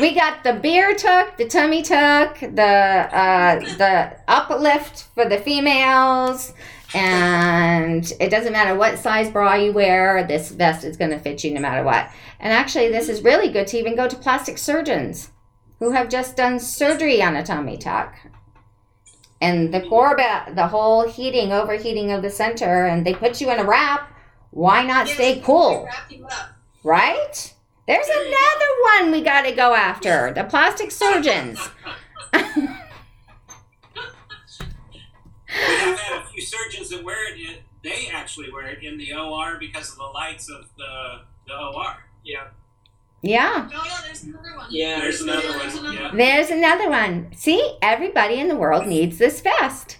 [0.00, 6.52] We got the beer tuck, the tummy tuck, the uh, the uplift for the females,
[6.94, 10.26] and it doesn't matter what size bra you wear.
[10.26, 12.10] This vest is going to fit you no matter what.
[12.42, 15.30] And actually, this is really good to even go to plastic surgeons
[15.78, 18.16] who have just done surgery on a tummy tuck.
[19.40, 23.50] And the core, ba- the whole heating, overheating of the center, and they put you
[23.50, 24.10] in a wrap.
[24.50, 25.84] Why not Yes, stay cool?
[25.86, 26.50] Wrap you up.
[26.82, 27.54] Right?
[27.86, 31.58] There's another one we got to go after the plastic surgeons.
[35.54, 37.38] We have had a few surgeons that wear it.
[37.38, 41.54] In, they actually wear it in the OR because of the lights of the the
[41.54, 41.96] OR.
[42.24, 42.48] Yeah.
[43.24, 44.66] Yeah, Oh yeah, there's another one.
[44.70, 44.98] Yeah.
[45.00, 45.92] There's another Yeah, there's one.
[45.94, 46.10] Yeah.
[46.12, 47.30] there's another one.
[47.36, 49.98] See, everybody in the world needs this vest.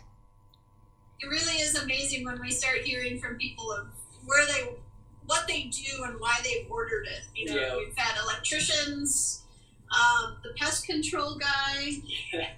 [1.21, 3.87] It really is amazing when we start hearing from people of
[4.27, 4.71] where they,
[5.27, 7.23] what they do and why they've ordered it.
[7.37, 7.77] You know, Yeah.
[7.77, 9.43] we've had electricians,
[9.97, 11.93] um, the pest control guy.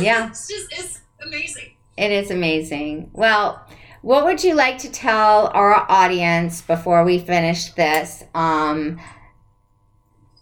[0.00, 1.74] Yeah, It's just it's amazing.
[1.98, 3.10] it is amazing.
[3.12, 3.66] Well,
[4.02, 8.24] what would you like to tell our audience before we finish this?
[8.34, 9.00] Um,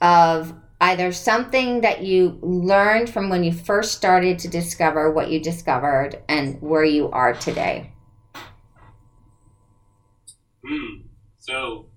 [0.01, 5.41] of either something that you learned from when you first started to discover what you
[5.41, 7.91] discovered and where you are today.
[10.67, 11.07] Hmm.
[11.39, 11.89] So,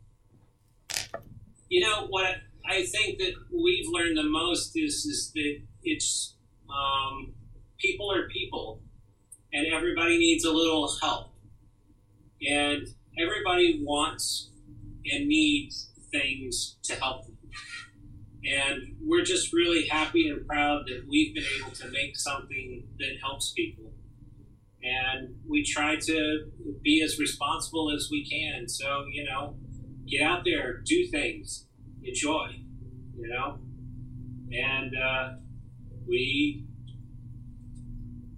[1.69, 2.35] you know what
[2.65, 6.35] I think that we've learned the most is is that it's
[6.69, 7.33] um,
[7.79, 8.81] people are people,
[9.53, 11.31] and everybody needs a little help,
[12.41, 12.87] and
[13.19, 14.51] everybody wants
[15.05, 17.37] and needs things to help them.
[18.45, 23.17] And we're just really happy and proud that we've been able to make something that
[23.21, 23.87] helps people
[24.83, 28.67] and we try to be as responsible as we can.
[28.67, 29.55] So you know,
[30.07, 31.67] get out there, do things,
[32.03, 32.47] enjoy,
[33.17, 33.59] you know,
[34.51, 35.29] and uh,
[36.07, 36.65] we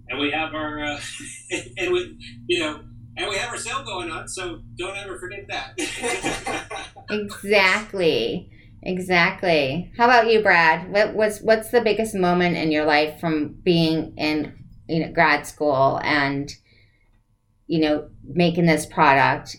[0.08, 1.00] and we have our uh,
[1.78, 2.80] and we you know
[3.20, 4.28] and we have our sale going on.
[4.28, 6.86] So don't ever forget that.
[7.10, 8.48] Exactly.
[8.84, 9.92] Exactly.
[9.96, 10.92] How about you, Brad?
[10.92, 14.56] What was what's the biggest moment in your life from being in
[14.88, 16.50] you know grad school and
[17.66, 19.56] you know making this product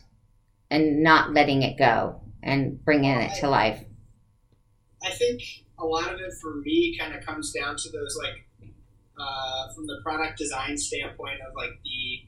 [0.69, 3.83] and not letting it go and bringing it to life?
[5.03, 5.41] I think
[5.77, 8.45] a lot of it for me kind of comes down to those like
[9.19, 12.23] uh, from the product design standpoint of like the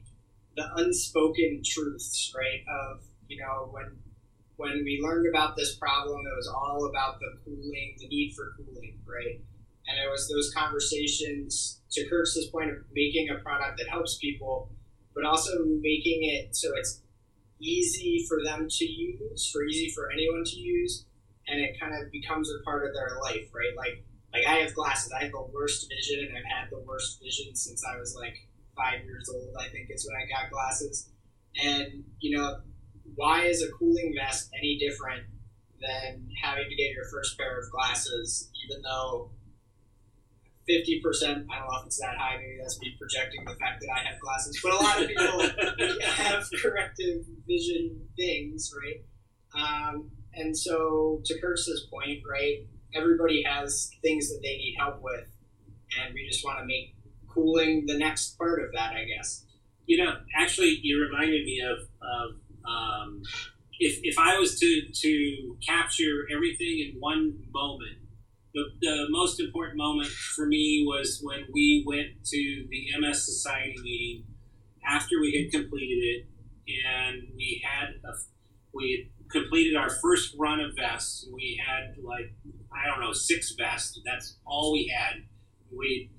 [0.56, 2.62] the unspoken truths, right?
[2.68, 3.98] Of you know when
[4.56, 8.54] when we learned about this problem, it was all about the cooling, the need for
[8.56, 9.40] cooling, right?
[9.86, 14.70] And it was those conversations to Curtis' point of making a product that helps people,
[15.14, 17.02] but also making it so it's
[17.60, 21.04] easy for them to use, for easy for anyone to use,
[21.48, 23.76] and it kind of becomes a part of their life, right?
[23.76, 25.12] Like like I have glasses.
[25.12, 28.34] I have the worst vision, and I've had the worst vision since I was like
[28.76, 29.54] five years old.
[29.58, 31.10] I think is when I got glasses,
[31.62, 32.58] and you know,
[33.14, 35.24] why is a cooling vest any different
[35.80, 39.30] than having to get your first pair of glasses, even though.
[40.66, 41.46] Fifty percent.
[41.52, 42.38] I don't know if it's that high.
[42.38, 46.00] Maybe that's me projecting the fact that I have glasses, but a lot of people
[46.06, 49.04] have corrective vision things, right?
[49.54, 55.28] Um, and so, to Curtis' point, right, everybody has things that they need help with,
[56.00, 56.93] and we just want to make
[57.34, 59.44] cooling the next part of that, I guess.
[59.86, 63.22] You know, actually, you reminded me of, of um,
[63.78, 67.98] if, if I was to, to capture everything in one moment,
[68.54, 73.74] the, the most important moment for me was when we went to the MS Society
[73.82, 74.24] meeting
[74.86, 76.26] after we had completed it,
[76.86, 78.12] and we had a,
[78.72, 81.26] we had completed our first run of vests.
[81.32, 82.32] We had like
[82.72, 84.00] I don't know six vests.
[84.04, 85.22] That's all we had.
[85.76, 86.10] We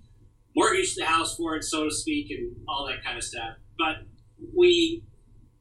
[0.56, 3.58] mortgaged the house for it, so to speak, and all that kind of stuff.
[3.78, 4.08] But
[4.56, 5.04] we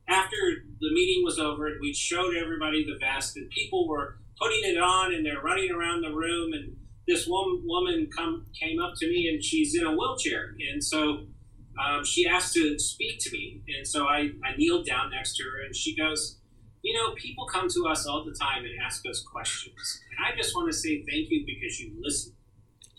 [0.09, 0.37] after
[0.81, 5.15] the meeting was over, we showed everybody the vest, and people were putting it on,
[5.15, 6.77] and they're running around the room, and
[7.09, 11.27] this one woman come came up to me, and she's in a wheelchair, and so
[11.83, 15.45] um, she asked to speak to me, and so I, I kneeled down next to
[15.45, 16.39] her, and she goes,
[16.83, 20.37] "You know, people come to us all the time and ask us questions, and I
[20.37, 21.93] just want to say thank you because you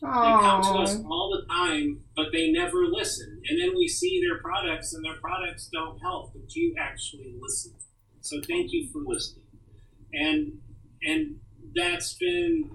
[0.02, 3.42] listen." They come to us all the time, but they never listen.
[3.48, 7.74] And then we see their products, and their products don't help, but you actually listen.
[8.22, 9.46] So thank you for listening.
[10.14, 10.60] And
[11.04, 11.40] and
[11.76, 12.72] that's been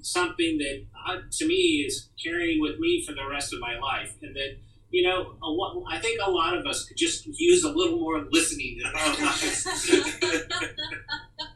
[0.00, 4.14] something that uh, to me is carrying with me for the rest of my life.
[4.22, 4.56] And that
[4.90, 7.98] you know, a lo- I think a lot of us could just use a little
[7.98, 9.66] more listening in our lives.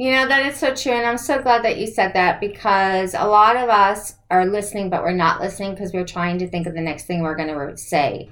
[0.00, 0.92] You know, that is so true.
[0.92, 4.88] And I'm so glad that you said that because a lot of us are listening,
[4.88, 7.50] but we're not listening because we're trying to think of the next thing we're going
[7.54, 8.30] to say.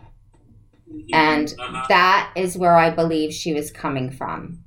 [1.13, 1.85] And Uh-huh.
[1.91, 4.65] that is where I believe she was coming from.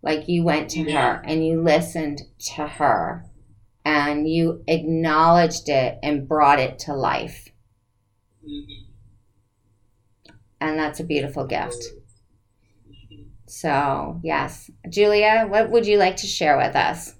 [0.00, 1.14] Like you went to Yeah.
[1.16, 2.22] her and you listened
[2.54, 3.24] to her
[3.84, 7.48] and you acknowledged it and brought it to life.
[8.46, 8.84] Mhm.
[10.60, 11.82] And that's a beautiful gift.
[13.48, 14.70] So, yes.
[14.90, 17.14] Julia, what would you like to share with us?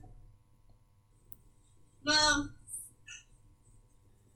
[2.04, 2.50] Well,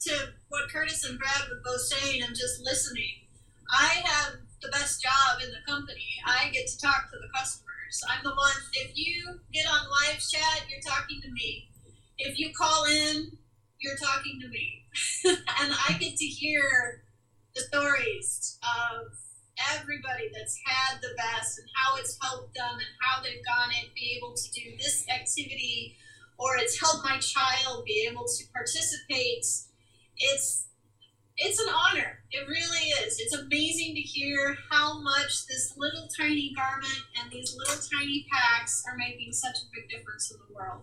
[0.01, 3.13] to what Curtis and Brad were both saying, I'm just listening.
[3.71, 6.07] I have the best job in the company.
[6.27, 8.01] I get to talk to the customers.
[8.09, 11.69] I'm the one, if you get on live chat, you're talking to me.
[12.19, 13.33] If you call in,
[13.81, 14.87] you're talking to me.
[15.61, 17.05] and I get to hear
[17.55, 19.13] the stories of
[19.93, 23.93] everybody that's had the best and how it's helped them and how they've gone and
[23.95, 25.97] be able to do this activity
[26.39, 29.45] or it's helped my child be able to participate.
[30.17, 30.67] It's
[31.37, 32.21] it's an honor.
[32.31, 33.19] It really is.
[33.19, 38.85] It's amazing to hear how much this little tiny garment and these little tiny packs
[38.87, 40.83] are making such a big difference in the world.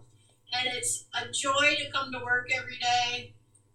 [0.53, 3.33] And it's a joy to come to work every day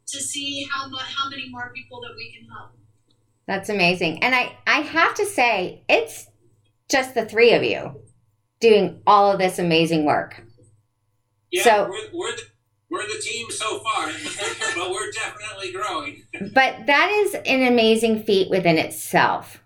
[0.09, 2.72] to see how much how many more people that we can help.
[3.47, 4.22] That's amazing.
[4.22, 6.28] And I, I have to say, it's
[6.90, 8.01] just the three of you
[8.61, 10.42] doing all of this amazing work.
[11.51, 12.42] Yeah, So- we're, we're, the,
[12.90, 14.07] we're the team so far,
[14.76, 16.22] but we're definitely growing.
[16.55, 19.62] But that is an amazing feat within itself.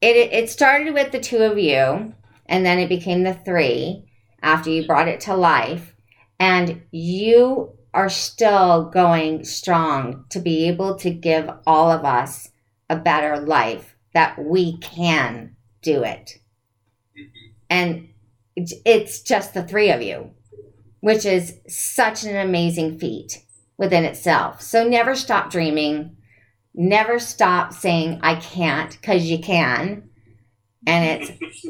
[0.00, 2.14] It, it started with the two of you,
[2.46, 4.04] and then it became the three
[4.42, 5.94] after you brought it to life.
[6.38, 12.50] And you are still going strong to be able to give all of us
[12.90, 16.38] a better life, that we can do it.
[17.70, 18.08] And
[18.56, 20.30] it's- just the three of you,
[21.00, 23.44] which is such an amazing feat
[23.76, 24.60] within itself.
[24.60, 26.16] So never stop dreaming.
[26.74, 30.10] Never stop saying, I can't, because you can.
[30.86, 31.66] And it's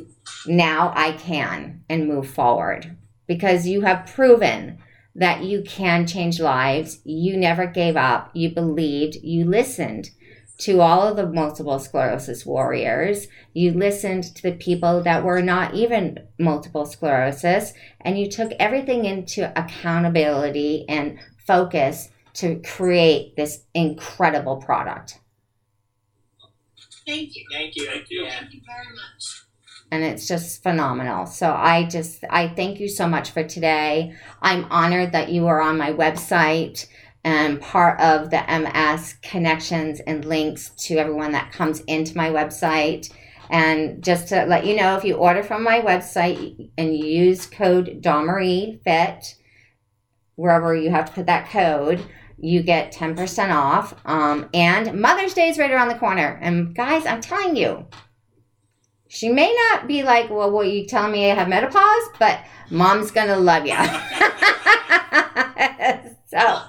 [0.46, 2.96] now I can and move forward
[3.26, 4.78] because you have proven
[5.14, 7.00] that you can change lives.
[7.04, 8.30] You never gave up.
[8.34, 9.16] You believed.
[9.16, 10.10] You listened
[10.59, 13.28] to all of the multiple sclerosis warriors.
[13.54, 19.04] You listened to the people that were not even multiple sclerosis, and you took everything
[19.04, 25.20] into accountability and focus to create this incredible product.
[27.06, 27.44] Thank you.
[27.52, 27.86] Thank you.
[27.86, 28.26] Thank you.
[28.28, 29.44] Thank you very much.
[29.90, 31.24] and it's just phenomenal.
[31.26, 34.14] So I just I thank you so much for today.
[34.42, 36.86] I'm honored that you are on my website
[37.28, 43.12] and part of the MS connections and links to everyone that comes into my website.
[43.50, 48.00] And just to let you know, if you order from my website and use code
[48.00, 49.34] Dawn Marie Fit,
[50.36, 52.02] wherever you have to put that code,
[52.38, 53.94] you get 10% off.
[54.06, 56.38] Um, and Mother's Day is right around the corner.
[56.40, 57.84] And guys, I'm telling you,
[59.09, 62.40] she may not be like, well, what you telling me I have menopause, but
[62.70, 63.74] mom's gonna love you.
[66.26, 66.62] so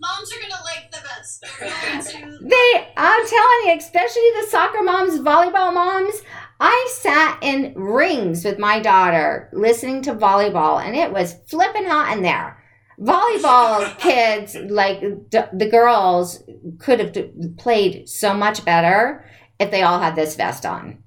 [0.00, 1.08] Moms are gonna like the best.
[1.08, 6.22] They're going to they, I'm telling you, especially the soccer moms, volleyball moms.
[6.60, 12.16] I sat in rings with my daughter listening to volleyball, and it was flipping hot
[12.16, 12.62] in there.
[13.00, 15.00] Volleyball kids, like
[15.30, 16.42] d- the girls,
[16.78, 19.24] could have d- played so much better
[19.60, 20.98] if they all had this vest on.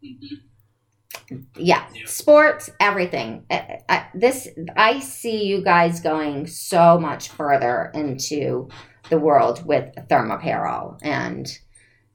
[0.00, 2.06] yeah, Yeah.
[2.06, 8.68] sports everything I, I, this i see you guys going so much further into
[9.10, 11.46] the world with Thermapparel and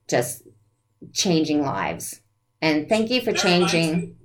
[0.09, 0.43] just
[1.13, 2.21] changing lives
[2.61, 4.15] and thank you for That changing me-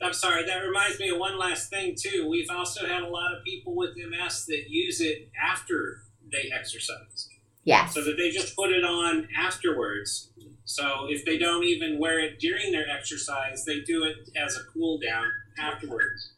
[0.00, 2.28] I'm sorry, that reminds me of one last thing, too.
[2.30, 6.02] We've also had a lot of people with MS that use it after
[6.32, 7.28] they exercise.
[7.64, 10.30] yes So that they just put it on afterwards.
[10.64, 14.60] So if they don't even wear it during their exercise, they do it as a
[14.72, 16.30] cool down afterwards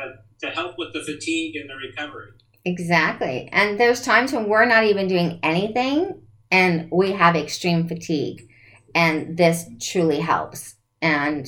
[0.00, 2.30] uh, to help with the fatigue and the recovery.
[2.64, 3.48] Exactly.
[3.52, 8.48] And there's times when we're not even doing anything and we have extreme fatigue.
[8.94, 10.76] And this truly helps.
[11.02, 11.46] And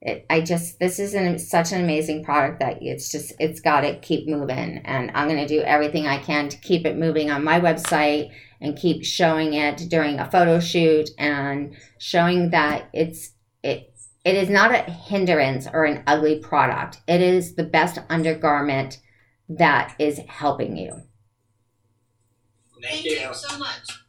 [0.00, 3.82] it, I just, this is an, such an amazing product that it's just, it's got
[3.82, 4.78] to keep moving.
[4.84, 8.32] And I'm going to do everything I can to keep it moving on my website
[8.60, 13.32] and keep showing it during a photo shoot and showing that it's,
[13.62, 13.94] it,
[14.24, 17.00] it is not a hindrance or an ugly product.
[17.06, 18.98] It is the best undergarment
[19.48, 21.02] that is helping you.
[22.82, 23.12] Thank, Thank you.
[23.12, 24.04] you so much.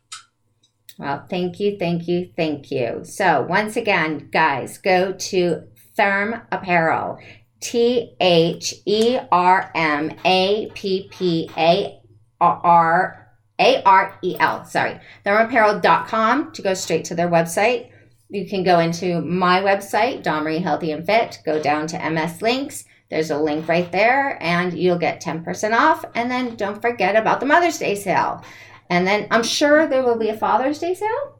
[0.98, 3.02] Well, thank you, thank you, thank you.
[3.04, 5.64] So, once again, guys, go to
[5.98, 7.20] Therm Apparel,
[7.60, 12.00] T H E R M A P P A
[12.40, 13.28] R
[13.60, 17.90] A R E L, sorry, thermapparel.com to go straight to their website.
[18.30, 22.42] You can go into my website, Dawn Marie Healthy and Fit, go down to MS
[22.42, 22.86] Links.
[23.10, 26.04] There's a link right there, and you'll get 10% off.
[26.16, 28.44] And then don't forget about the Mother's Day sale.
[28.90, 31.40] And then I'm sure there will be a Father's Day sale.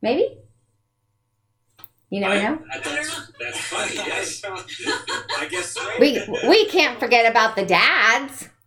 [0.00, 0.38] Maybe.
[2.10, 2.58] You never I- know.
[2.72, 3.94] I- that's, that's funny.
[3.96, 4.42] Yes.
[5.38, 5.80] I guess so.
[5.98, 8.48] We we can't forget about the dads.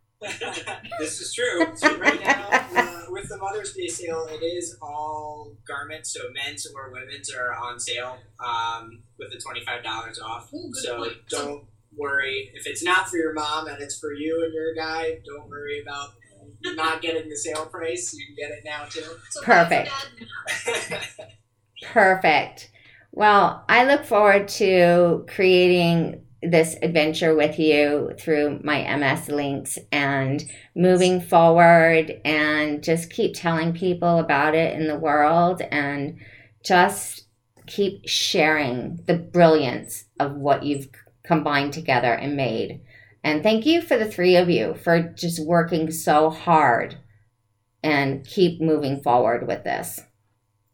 [1.00, 1.68] This is true.
[1.76, 6.66] So right now, uh, with the Mother's Day sale, it is all garments, so men's
[6.74, 10.52] or women's are on sale um, with the twenty five dollars off.
[10.54, 11.14] Ooh, So point.
[11.30, 11.66] don't
[11.98, 15.20] worry if it's not for your mom and it's for you and your guy.
[15.26, 16.10] Don't worry about
[16.76, 18.14] not getting the sale price.
[18.14, 19.04] You can get it now too.
[19.32, 19.90] So Perfect.
[20.48, 21.26] that's bad now.
[21.92, 22.72] Perfect.
[23.12, 30.44] Well, I look forward to creating this adventure with you through my MS links and
[30.76, 36.18] moving forward and just keep telling people about it in the world and
[36.64, 37.26] just
[37.68, 40.90] keep sharing the brilliance of what you've
[41.26, 42.82] combined together and made.
[43.24, 46.98] And thank you for the three of you for just working so hard
[47.84, 50.00] and keep moving forward with this.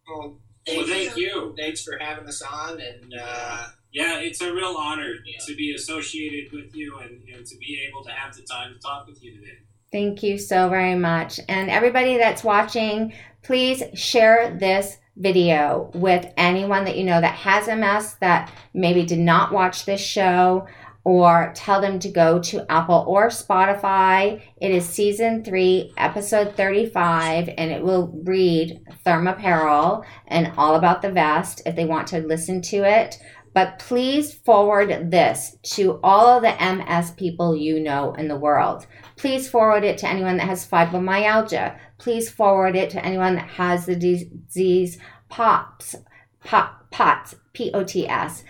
[0.07, 0.37] well,
[0.67, 1.53] Well, thank you.
[1.57, 5.37] Thanks for having us on, and uh, Yeah, it's a real honor Yeah.
[5.47, 8.79] to be associated with you and, and to be able to have the time to
[8.79, 9.57] talk with you today.
[9.91, 11.39] Thank you so very much.
[11.49, 13.13] And everybody that's watching,
[13.43, 19.19] please share this video with anyone that you know that has MS that maybe did
[19.19, 20.67] not watch this show
[21.03, 24.41] or tell them to go to Apple or Spotify.
[24.61, 31.11] It is season three, episode 35, and it will read Thermapparel and all about the
[31.11, 33.17] vest if they want to listen to it.
[33.53, 38.85] But please forward this to all of the MS people you know in the world.
[39.21, 41.77] Please forward it to anyone that has fibromyalgia.
[41.99, 44.97] Please forward it to anyone that has the disease
[45.29, 45.95] POTS,
[46.43, 48.43] POT, POTS, P O T S.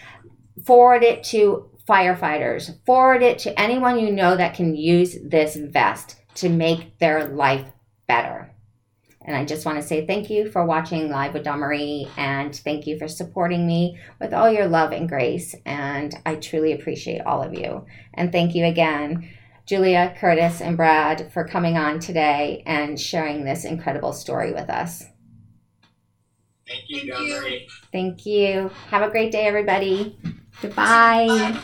[0.66, 2.80] Forward it to firefighters.
[2.86, 7.66] Forward it to anyone you know that can use this vest to make their life
[8.08, 8.56] better.
[9.20, 12.88] And I just want to say thank you for watching Live with Marie and thank
[12.88, 15.54] you for supporting me with all your love and grace.
[15.66, 17.86] And I truly appreciate all of you.
[18.14, 19.30] And thank you again,
[19.66, 25.04] Julia, Curtis, and Brad, for coming on today and sharing this incredible story with us.
[26.68, 27.68] thank you, Thank you.
[27.92, 28.72] Thank you.
[28.90, 30.18] Have a great day, everybody.
[30.62, 31.28] Goodbye.
[31.28, 31.62] Bye.